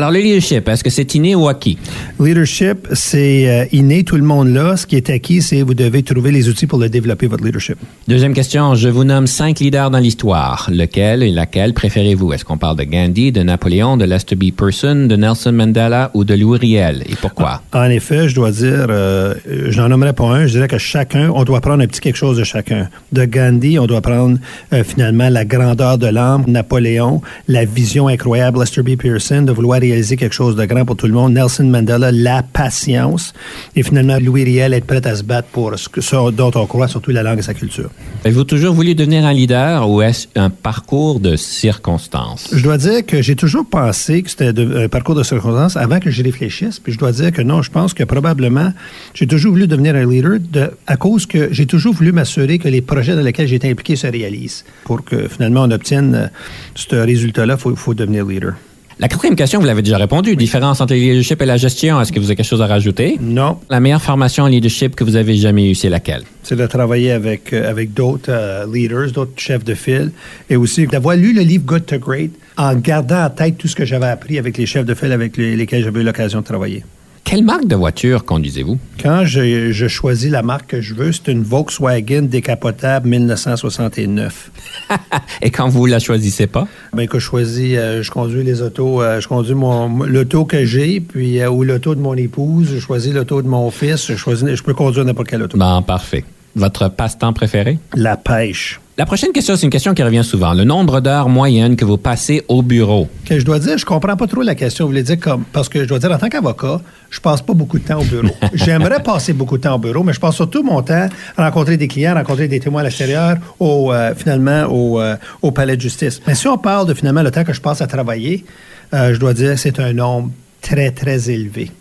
[0.04, 1.78] Alors, le leadership, est-ce que c'est inné ou acquis?
[2.20, 4.76] Leadership, c'est euh, inné, tout le monde là.
[4.76, 7.78] Ce qui est acquis, c'est vous devez trouver les outils pour le développer, votre leadership.
[8.10, 10.70] Deuxième question, je vous nomme cinq leaders dans l'histoire.
[10.70, 12.34] Lequel et laquelle préférez-vous?
[12.34, 14.52] Est-ce qu'on parle de Gandhi, de Napoléon, de Lester B.
[14.52, 17.04] Person, de Nelson Mandela ou de Louis Riel?
[17.10, 17.62] Et pourquoi?
[17.72, 19.36] En effet, je dois dire, euh,
[19.70, 20.48] je n'en nommerai pas un.
[20.48, 22.90] Je dirais que chacun, on doit prendre un petit quelque chose de chacun.
[23.14, 24.38] De Gandhi, on doit prendre
[24.74, 26.44] euh, finalement la grandeur de l'âme.
[26.46, 28.60] Napoléon, la vision incroyable.
[28.60, 28.98] Lester B.
[28.98, 31.34] Pearson, de vouloir réaliser quelque chose de grand pour tout le monde.
[31.34, 33.34] Nelson Mandela, la patience.
[33.76, 37.12] Et finalement, Louis Riel, être prêt à se battre pour ce dont on croit, surtout
[37.12, 37.90] la langue et sa culture.
[38.26, 42.50] Avez-vous toujours voulu devenir un leader ou est-ce un parcours de circonstances?
[42.54, 46.10] Je dois dire que j'ai toujours pensé que c'était un parcours de circonstances avant que
[46.10, 46.80] j'y réfléchisse.
[46.80, 48.74] Puis je dois dire que non, je pense que probablement,
[49.14, 52.68] j'ai toujours voulu devenir un leader de, à cause que j'ai toujours voulu m'assurer que
[52.68, 54.66] les projets dans lesquels j'étais impliqué se réalisent.
[54.86, 56.28] Pour que finalement on obtienne euh,
[56.76, 58.54] ce résultat-là, il faut devenir leader.
[59.00, 60.36] La quatrième question, vous l'avez déjà répondu.
[60.36, 62.00] Différence entre le leadership et la gestion.
[62.00, 63.18] Est-ce que vous avez quelque chose à rajouter?
[63.20, 63.58] Non.
[63.70, 66.24] La meilleure formation en leadership que vous avez jamais eue, c'est laquelle?
[66.44, 70.12] C'est de travailler avec, euh, avec d'autres euh, leaders, d'autres chefs de file,
[70.50, 73.76] et aussi d'avoir lu le livre Good to Great en gardant en tête tout ce
[73.76, 76.84] que j'avais appris avec les chefs de file avec lesquels j'avais eu l'occasion de travailler.
[77.24, 78.78] Quelle marque de voiture conduisez-vous?
[79.02, 84.52] Quand je, choisis la marque que je veux, c'est une Volkswagen décapotable 1969.
[85.42, 86.68] Et quand vous la choisissez pas?
[86.94, 90.66] Ben, que je choisis, euh, je conduis les autos, euh, je conduis mon, l'auto que
[90.66, 94.16] j'ai, puis, euh, ou l'auto de mon épouse, je choisis l'auto de mon fils, je
[94.16, 95.58] choisis, je peux conduire n'importe quelle auto.
[95.58, 96.26] Bon, parfait.
[96.56, 97.80] Votre passe-temps préféré?
[97.96, 98.80] La pêche.
[98.96, 100.54] La prochaine question, c'est une question qui revient souvent.
[100.54, 103.08] Le nombre d'heures moyennes que vous passez au bureau.
[103.26, 104.86] Que je dois dire, je comprends pas trop la question.
[104.86, 106.80] Vous voulez dire comme parce que je dois dire en tant qu'avocat,
[107.10, 108.30] je passe pas beaucoup de temps au bureau.
[108.54, 111.76] J'aimerais passer beaucoup de temps au bureau, mais je passe surtout mon temps à rencontrer
[111.76, 115.76] des clients, à rencontrer des témoins à l'extérieur, au euh, finalement au, euh, au, palais
[115.76, 116.22] de justice.
[116.28, 118.46] Mais si on parle de finalement le temps que je passe à travailler,
[118.94, 120.30] euh, je dois dire c'est un nombre
[120.62, 121.72] très très élevé.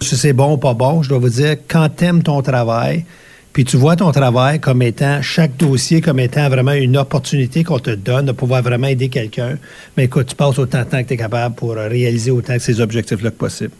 [0.00, 3.04] Si c'est bon ou pas bon, je dois vous dire quand t'aimes ton travail,
[3.52, 7.78] puis tu vois ton travail comme étant, chaque dossier comme étant vraiment une opportunité qu'on
[7.78, 9.58] te donne de pouvoir vraiment aider quelqu'un.
[9.96, 12.58] Mais écoute, tu passes autant de temps que tu es capable pour réaliser autant de
[12.58, 13.72] ces objectifs-là que possible.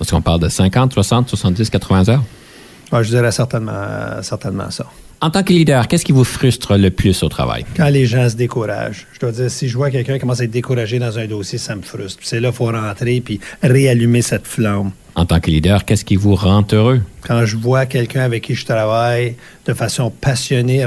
[0.00, 2.24] Est-ce qu'on parle de 50, 60, 70, 80 heures?
[3.00, 4.86] je dirais certainement, certainement ça.
[5.24, 7.64] En tant que leader, qu'est-ce qui vous frustre le plus au travail?
[7.76, 9.06] Quand les gens se découragent.
[9.12, 11.76] Je dois dire, si je vois quelqu'un commence à être découragé dans un dossier, ça
[11.76, 12.18] me frustre.
[12.24, 14.90] C'est là qu'il faut rentrer puis réallumer cette flamme.
[15.14, 17.02] En tant que leader, qu'est-ce qui vous rend heureux?
[17.20, 20.84] Quand je vois quelqu'un avec qui je travaille de façon passionnée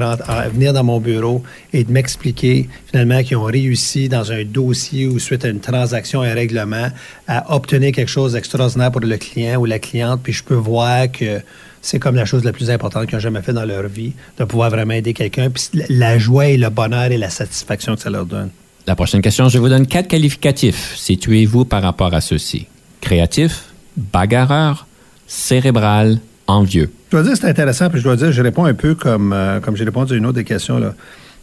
[0.51, 5.17] venir dans mon bureau et de m'expliquer finalement qu'ils ont réussi dans un dossier ou
[5.17, 6.89] suite à une transaction, un règlement,
[7.29, 11.09] à obtenir quelque chose d'extraordinaire pour le client ou la cliente, puis je peux voir
[11.09, 11.39] que
[11.85, 14.43] c'est comme la chose la plus importante qu'ils ont jamais fait dans leur vie, de
[14.43, 18.09] pouvoir vraiment aider quelqu'un, puis la joie et le bonheur et la satisfaction que ça
[18.09, 18.49] leur donne.
[18.87, 20.95] La prochaine question, je vous donne quatre qualificatifs.
[20.95, 22.65] Situez-vous par rapport à ceux-ci.
[23.01, 23.65] Créatif,
[23.97, 24.87] bagarreur,
[25.27, 26.91] cérébral, envieux.
[27.11, 29.59] Je dois dire, c'est intéressant, puis je dois dire, je réponds un peu comme, euh,
[29.59, 30.79] comme j'ai répondu à une autre des questions.
[30.79, 30.95] Là.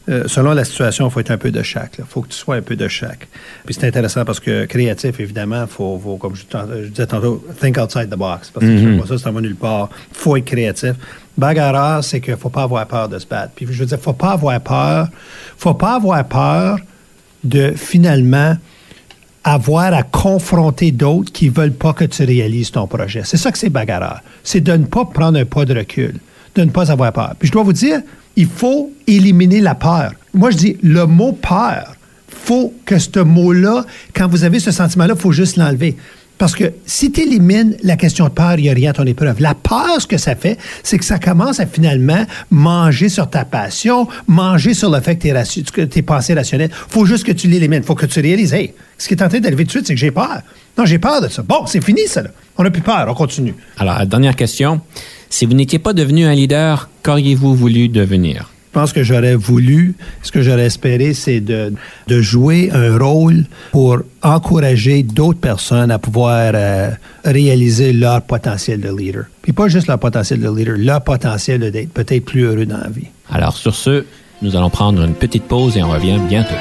[0.09, 1.95] Euh, selon la situation, il faut être un peu de chaque.
[1.99, 3.29] Il faut que tu sois un peu de chaque.
[3.65, 7.45] Puis c'est intéressant parce que créatif, évidemment, il faut, faut, comme je, je, disais tantôt,
[7.61, 8.51] think outside the box.
[8.51, 9.07] Parce que mm -hmm.
[9.07, 9.89] ça, ça va nulle part.
[10.11, 10.95] Il faut être créatif.
[11.39, 13.53] Bagarreur, c'est qu'il ne faut pas avoir peur de se battre.
[13.55, 15.09] Puis je veux dire, il ne faut pas avoir peur.
[15.57, 16.79] faut pas avoir peur
[17.45, 18.57] de finalement
[19.45, 23.23] avoir à confronter d'autres qui ne veulent pas que tu réalises ton projet.
[23.25, 24.21] C'est ça que c'est bagarreur.
[24.45, 26.15] C'est de ne pas prendre un pas de recul,
[26.55, 27.35] de ne pas avoir peur.
[27.39, 28.01] Puis je dois vous dire,
[28.37, 30.13] il faut éliminer la peur.
[30.35, 31.97] Moi, je dis le mot peur.
[32.29, 35.97] faut que ce mot-là, quand vous avez ce sentiment-là, il faut juste l'enlever.
[36.39, 39.05] Parce que si tu élimines la question de peur, il n'y a rien à ton
[39.05, 39.41] épreuve.
[39.41, 43.45] La peur, ce que ça fait, c'est que ça commence à finalement manger sur ta
[43.45, 46.71] passion, manger sur le fait que tes pensées rationnelles.
[46.73, 47.83] Il faut juste que tu l'élimines.
[47.83, 49.87] Il faut que tu réalises, hey, ce qui est en train d'arriver tout de suite,
[49.87, 50.41] c'est que j'ai peur.
[50.77, 51.43] Non, j'ai peur de ça.
[51.43, 52.23] Bon, c'est fini, ça.
[52.57, 53.55] On n'a plus peur, on continue.
[53.79, 54.81] Alors, dernière question.
[55.33, 58.51] Si vous n'étiez pas devenu un leader, qu'auriez-vous voulu devenir?
[58.67, 61.73] Je pense que j'aurais voulu, ce que j'aurais espéré, c'est de,
[62.07, 66.91] de, jouer un rôle pour encourager d'autres personnes à pouvoir euh,
[67.25, 69.25] réaliser leur potentiel de leader.
[69.41, 72.91] Puis pas juste leur potentiel de leader, leur potentiel d'être peut-être plus heureux dans la
[72.91, 73.07] vie.
[73.31, 74.05] Alors sur ce,
[74.43, 76.55] nous allons prendre une petite pause et on revient bientôt.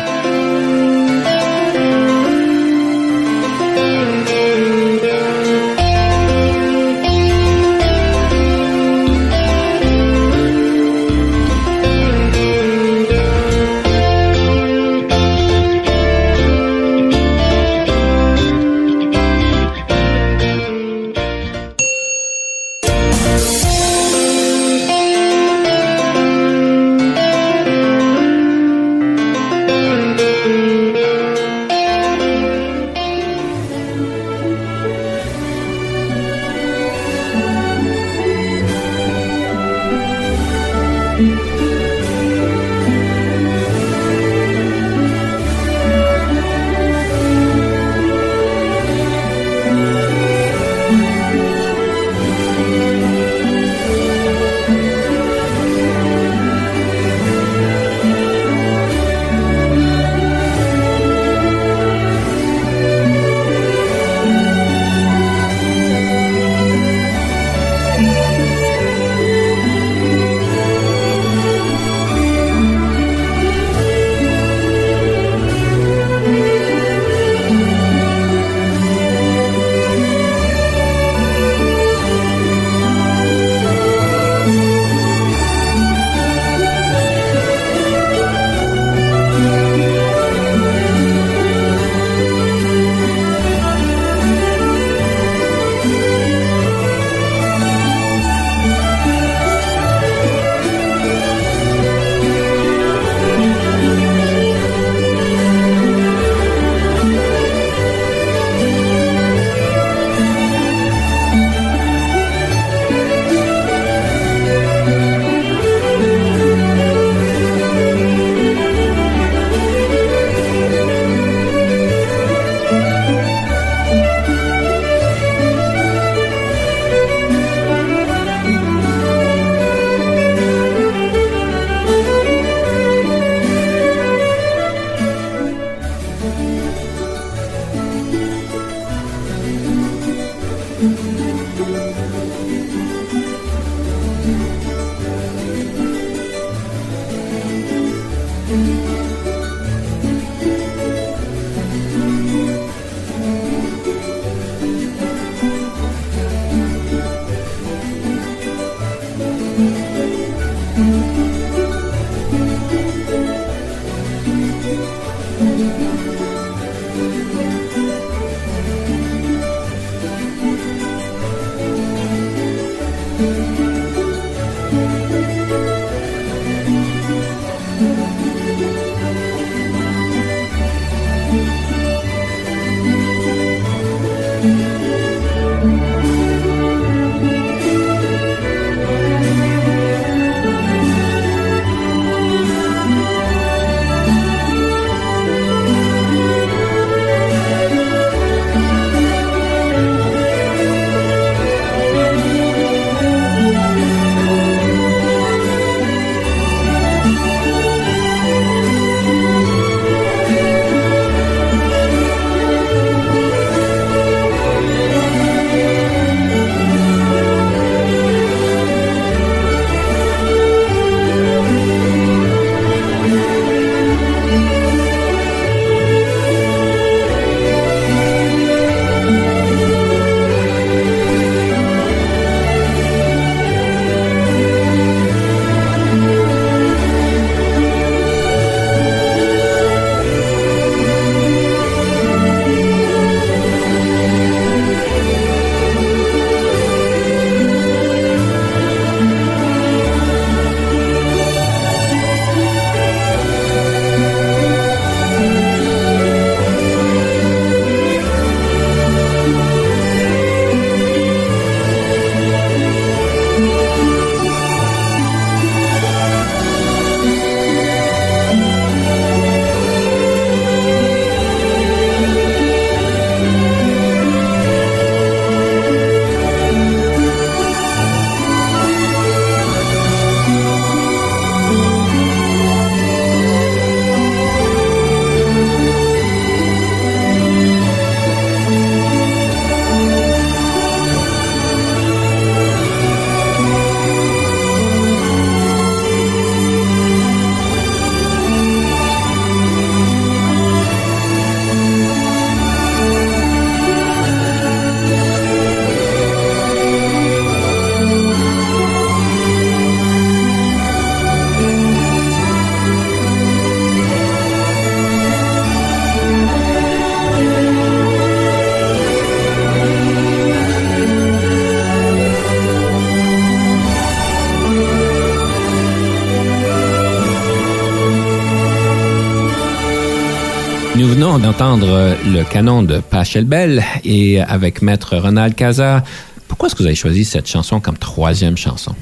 [330.85, 335.83] Venons d'entendre le canon de Pachelbel et avec maître Ronald Casa.
[336.27, 338.73] Pourquoi est-ce que vous avez choisi cette chanson comme troisième chanson?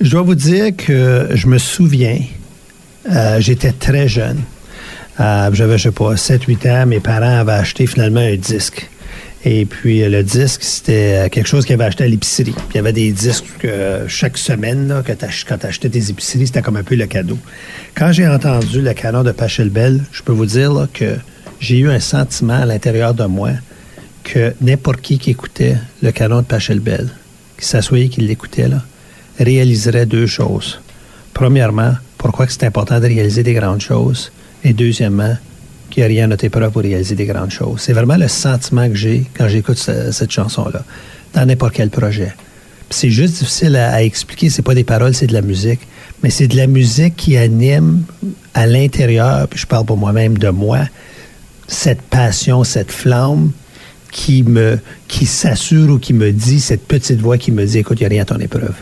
[0.00, 2.18] Je dois vous dire que je me souviens,
[3.10, 4.40] euh, j'étais très jeune.
[5.20, 6.86] Euh, j'avais, je sais pas, 7-8 ans.
[6.86, 8.90] Mes parents avaient acheté finalement un disque.
[9.44, 12.54] Et puis, le disque, c'était quelque chose qu'ils avaient acheté à l'épicerie.
[12.70, 16.76] il y avait des disques que chaque semaine, quand tu achetais des épiceries, c'était comme
[16.76, 17.38] un peu le cadeau.
[17.96, 21.16] Quand j'ai entendu le canon de Pachelbel, je peux vous dire que
[21.58, 23.50] j'ai eu un sentiment à l'intérieur de moi
[24.22, 27.08] que n'importe qui qui écoutait le canon de Pachelbel,
[27.58, 28.68] qui s'assoyait, qui l'écoutait,
[29.40, 30.80] réaliserait deux choses.
[31.34, 34.30] Premièrement, pourquoi c'est important de réaliser des grandes choses?
[34.62, 35.36] Et deuxièmement,
[35.92, 37.80] qu'il n'y a rien à notre épreuve pour réaliser des grandes choses.
[37.80, 40.84] C'est vraiment le sentiment que j'ai quand j'écoute cette chanson-là,
[41.34, 42.34] dans n'importe quel projet.
[42.90, 45.80] C'est juste difficile à, à expliquer, c'est pas des paroles, c'est de la musique,
[46.22, 48.04] mais c'est de la musique qui anime
[48.54, 50.80] à l'intérieur, puis je parle pour moi-même de moi,
[51.68, 53.52] cette passion, cette flamme
[54.10, 54.78] qui me
[55.08, 58.06] qui s'assure ou qui me dit, cette petite voix qui me dit, écoute, il n'y
[58.06, 58.74] a rien à ton épreuve.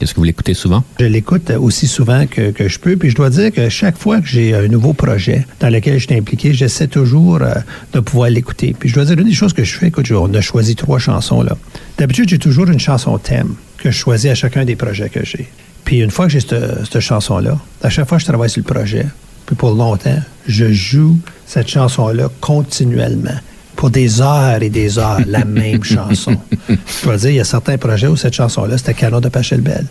[0.00, 0.84] Est-ce que vous l'écoutez souvent?
[1.00, 2.96] Je l'écoute aussi souvent que, je peux.
[2.96, 6.06] Puis je dois dire que chaque fois que j'ai un nouveau projet dans lequel je
[6.06, 7.54] suis impliqué, j'essaie toujours euh,
[7.92, 8.74] de pouvoir l'écouter.
[8.78, 10.98] Puis je dois dire, une des choses que je fais, écoute, on a choisi trois
[10.98, 11.56] chansons là.
[11.98, 15.48] D'habitude, j'ai toujours une chanson thème que je choisis à chacun des projets que j'ai.
[15.84, 18.62] Puis une fois que j'ai cette, cette chanson-là, à chaque fois que je travaille sur
[18.64, 19.06] le projet,
[19.46, 23.38] puis pour longtemps, je joue cette chanson-là continuellement
[23.78, 26.36] pour des heures et des heures la même chanson.
[26.68, 29.86] Je dois dire, il y a certains projets où cette chanson-là, c'était Canon de Pachelbel.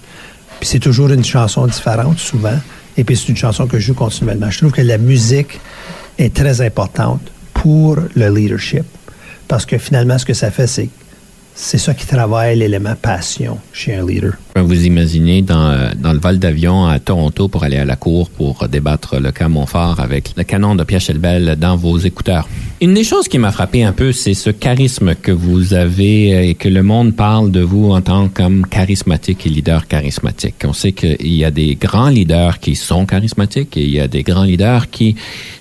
[0.60, 2.60] Puis c'est toujours une chanson différente, souvent.
[2.98, 4.50] Et puis c'est une chanson que je joue continuellement.
[4.50, 5.62] Je trouve que la musique
[6.18, 7.22] est très importante
[7.54, 8.84] pour le leadership.
[9.48, 10.90] Parce que finalement, ce que ça fait, c'est
[11.56, 14.34] c'est ça qui travaille l'élément passion chez un leader.
[14.64, 18.30] Vous imaginez dans, euh, dans le vol d'avion à Toronto pour aller à la cour
[18.30, 22.48] pour débattre le cas Montfort avec le canon de Pierre Chelbel dans vos écouteurs.
[22.80, 26.44] Une des choses qui m'a frappé un peu, c'est ce charisme que vous avez euh,
[26.44, 30.56] et que le monde parle de vous en tant que charismatique et leader charismatique.
[30.64, 34.08] On sait qu'il y a des grands leaders qui sont charismatiques et il y a
[34.08, 35.16] des grands leaders qui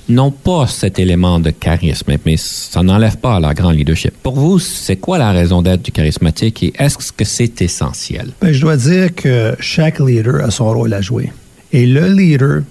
[0.08, 4.12] n'ont pas cet élément de charisme, mais ça n'enlève pas leur grand leadership.
[4.22, 8.32] Pour vous, c'est quoi la raison d'être du charismatique et est-ce que c'est essentiel?
[8.40, 8.76] Ben, je dois
[9.14, 11.32] que chaque leader a son rôle à jouer.
[11.72, 12.62] Et le leader,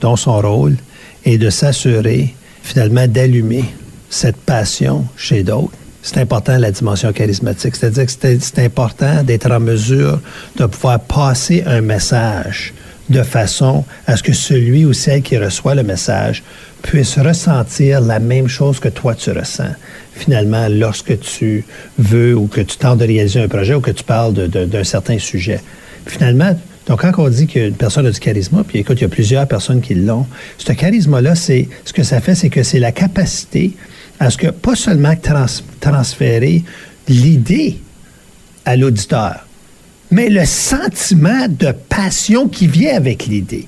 [0.00, 0.76] dont son rôle,
[1.24, 3.64] est de s'assurer finalement d'allumer
[4.10, 5.72] cette passion chez d'autres.
[6.02, 10.20] C'est important la dimension charismatique, c'est-à-dire que c'est important d'être en mesure
[10.56, 12.74] de pouvoir passer un message
[13.10, 16.42] de façon à ce que celui ou celle qui reçoit le message
[16.82, 19.74] puisse ressentir la même chose que toi tu ressens.
[20.14, 21.64] Finalement, lorsque tu
[21.98, 25.18] veux ou que tu tentes de réaliser un projet ou que tu parles d'un certain
[25.18, 25.60] sujet.
[26.06, 29.08] Finalement, donc, quand on dit qu'une personne a du charisme, puis écoute, il y a
[29.08, 30.26] plusieurs personnes qui l'ont,
[30.58, 33.72] ce charisme-là, c'est ce que ça fait, c'est que c'est la capacité
[34.20, 35.14] à ce que, pas seulement
[35.80, 36.62] transférer
[37.08, 37.78] l'idée
[38.66, 39.43] à l'auditeur,
[40.10, 43.66] mais le sentiment de passion qui vient avec l'idée.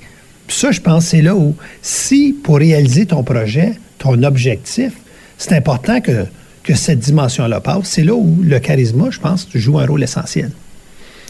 [0.49, 4.93] Ça, je pense, c'est là où, si pour réaliser ton projet, ton objectif,
[5.39, 6.26] c'est important que,
[6.62, 10.53] que cette dimension-là passe, c'est là où le charisme, je pense, joue un rôle essentiel.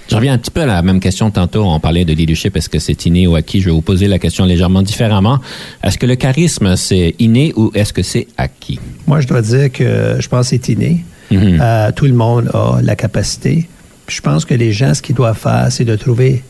[0.09, 1.65] Je reviens un petit peu à la même question tantôt.
[1.65, 2.57] On parlait de leadership.
[2.57, 3.61] Est-ce que c'est inné ou acquis?
[3.61, 5.41] Je vais vous poser la question légèrement différemment.
[5.83, 8.79] Est-ce que le charisme, c'est inné ou est-ce que c'est acquis?
[9.09, 11.05] Moi, je dois dire que je pense que c'est inné.
[11.33, 11.59] Mm-hmm.
[11.61, 13.69] Euh, tout le monde a la capacité.
[14.09, 16.43] Je pense que les gens, ce qu'ils doivent faire, c'est de trouver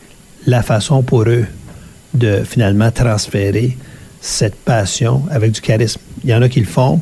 [0.45, 1.45] la façon pour eux
[2.13, 3.77] de finalement transférer
[4.21, 5.99] cette passion avec du charisme.
[6.23, 7.01] Il y en a qui le font.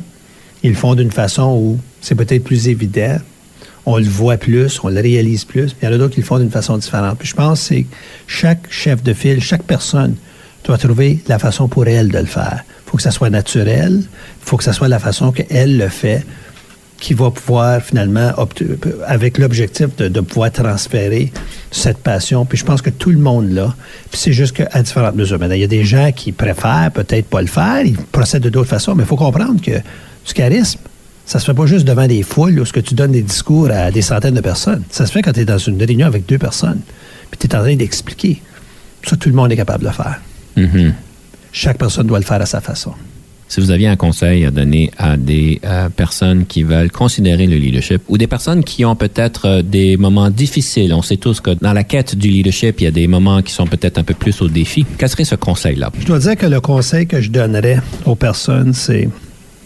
[0.62, 3.18] Ils le font d'une façon où c'est peut-être plus évident
[3.86, 5.74] on le voit plus, on le réalise plus.
[5.80, 7.18] Il y en a d'autres qui le font d'une façon différente.
[7.18, 7.74] Puis je pense que
[8.26, 10.16] chaque chef de file, chaque personne
[10.64, 12.64] doit trouver la façon pour elle de le faire.
[12.84, 15.88] Il faut que ça soit naturel, il faut que ça soit la façon qu'elle le
[15.88, 16.26] fait,
[16.98, 18.32] qui va pouvoir finalement,
[19.06, 21.32] avec l'objectif de, pouvoir transférer
[21.70, 22.44] cette passion.
[22.44, 23.74] Puis je pense que tout le monde l'a.
[24.10, 25.38] Puis c'est juste qu'à différentes mesures.
[25.38, 28.48] Maintenant, il y a des gens qui préfèrent peut-être pas le faire, ils procèdent de
[28.48, 30.80] d'autres façons, mais il faut comprendre que du charisme,
[31.26, 33.68] ça se fait pas juste devant des foules où ce que tu donnes des discours
[33.70, 34.84] à des centaines de personnes.
[34.90, 36.80] Ça se fait quand tu es dans une réunion avec deux personnes,
[37.30, 38.40] puis tu es en train d'expliquer.
[39.04, 40.20] Ça, tout le monde est capable de le faire.
[40.56, 40.92] Mm-hmm.
[41.52, 42.92] Chaque personne doit le faire à sa façon.
[43.48, 47.56] Si vous aviez un conseil à donner à des euh, personnes qui veulent considérer le
[47.56, 51.52] leadership ou des personnes qui ont peut-être euh, des moments difficiles, on sait tous que
[51.52, 54.14] dans la quête du leadership, il y a des moments qui sont peut-être un peu
[54.14, 54.84] plus au défi.
[54.98, 55.92] Quel serait ce conseil-là?
[56.00, 59.08] Je dois dire que le conseil que je donnerais aux personnes, c'est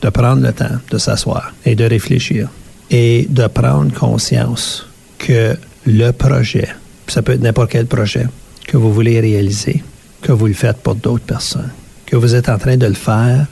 [0.02, 2.48] de prendre le temps de s'asseoir et de réfléchir
[2.90, 4.86] et de prendre conscience
[5.18, 5.56] que
[5.86, 6.68] le projet,
[7.06, 8.26] ça peut être n'importe quel projet
[8.66, 9.82] que vous voulez réaliser,
[10.20, 11.70] que vous le faites pour d'autres personnes,
[12.04, 13.46] que vous êtes en train de le faire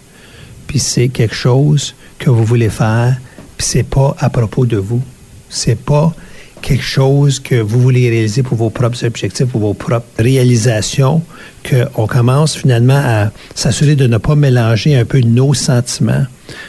[0.68, 3.16] puis c'est quelque chose que vous voulez faire,
[3.56, 5.02] puis c'est pas à propos de vous.
[5.48, 6.14] C'est pas
[6.62, 11.22] quelque chose que vous voulez réaliser pour vos propres objectifs, pour vos propres réalisations,
[11.68, 16.26] qu'on commence finalement à s'assurer de ne pas mélanger un peu nos sentiments,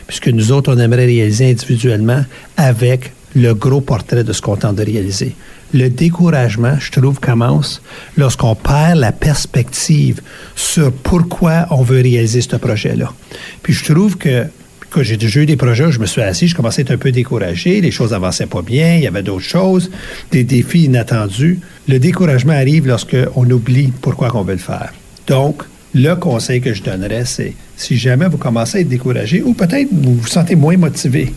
[0.08, 2.24] puisque nous autres, on aimerait réaliser individuellement
[2.58, 5.36] avec le gros portrait de ce qu'on tente de réaliser.
[5.74, 7.82] Le découragement, je trouve, commence
[8.18, 10.22] lorsqu'on perd la perspective
[10.56, 13.14] sur pourquoi on veut réaliser ce projet-là.
[13.62, 14.46] Puis je trouve que
[14.90, 16.92] quand j'ai déjà eu des projets où je me suis assis, je commençais à être
[16.92, 19.92] un peu découragé, les choses avançaient pas bien, il y avait d'autres choses,
[20.32, 21.60] des défis inattendus.
[21.88, 24.92] Le découragement arrive lorsqu'on oublie pourquoi on veut le faire.
[25.28, 25.64] Donc,
[25.94, 29.90] le conseil que je donnerais, c'est si jamais vous commencez à être découragé ou peut-être
[29.92, 31.34] vous vous sentez moins motivé,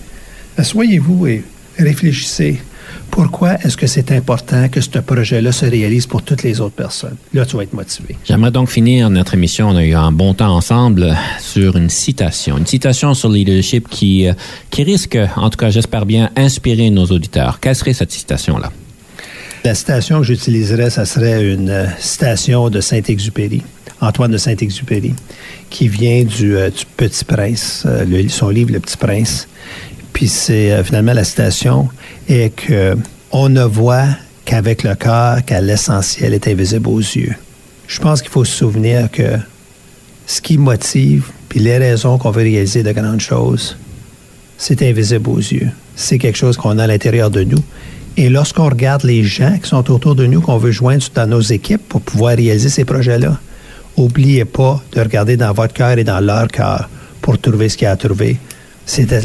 [0.56, 1.44] asseyez-vous et
[1.78, 2.60] réfléchissez.
[3.12, 7.16] Pourquoi est-ce que c'est important que ce projet-là se réalise pour toutes les autres personnes?
[7.34, 8.16] Là, tu vas être motivé.
[8.24, 9.68] J'aimerais donc finir notre émission.
[9.68, 12.56] On a eu un bon temps ensemble sur une citation.
[12.56, 14.32] Une citation sur le leadership qui, euh,
[14.70, 17.60] qui risque, en tout cas, j'espère bien, inspirer nos auditeurs.
[17.60, 18.72] Quelle serait cette citation-là?
[19.62, 23.60] La citation que j'utiliserais, ça serait une euh, citation de Saint-Exupéry,
[24.00, 25.12] Antoine de Saint-Exupéry,
[25.68, 27.86] qui vient du, euh, du Petit Prince,
[28.28, 29.48] son livre Le Petit Prince.
[30.12, 31.88] Puis c'est finalement la citation
[32.28, 34.06] et qu'on ne voit
[34.44, 37.34] qu'avec le cœur, qu'à l'essentiel est invisible aux yeux.
[37.86, 39.38] Je pense qu'il faut se souvenir que
[40.26, 43.76] ce qui motive, puis les raisons qu'on veut réaliser de grandes choses,
[44.58, 45.68] c'est invisible aux yeux.
[45.96, 47.62] C'est quelque chose qu'on a à l'intérieur de nous.
[48.16, 51.40] Et lorsqu'on regarde les gens qui sont autour de nous, qu'on veut joindre dans nos
[51.40, 53.38] équipes pour pouvoir réaliser ces projets-là,
[53.96, 56.88] n'oubliez pas de regarder dans votre cœur et dans leur cœur
[57.20, 58.38] pour trouver ce qu'il y a à trouver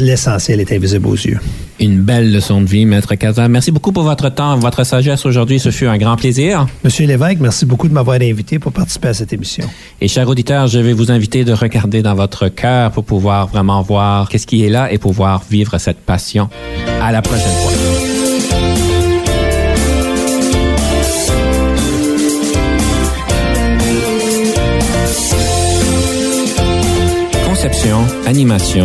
[0.00, 1.38] l'essentiel est invisible aux yeux.
[1.80, 3.48] Une belle leçon de vie, Maître Casa.
[3.48, 5.60] Merci beaucoup pour votre temps, votre sagesse aujourd'hui.
[5.60, 6.66] Ce fut un grand plaisir.
[6.82, 9.64] Monsieur Lévesque, merci beaucoup de m'avoir invité pour participer à cette émission.
[10.00, 13.82] Et chers auditeurs, je vais vous inviter de regarder dans votre cœur pour pouvoir vraiment
[13.82, 16.48] voir qu'est-ce qui est là et pouvoir vivre cette passion.
[17.00, 17.72] À la prochaine fois.
[27.46, 28.84] Conception, animation,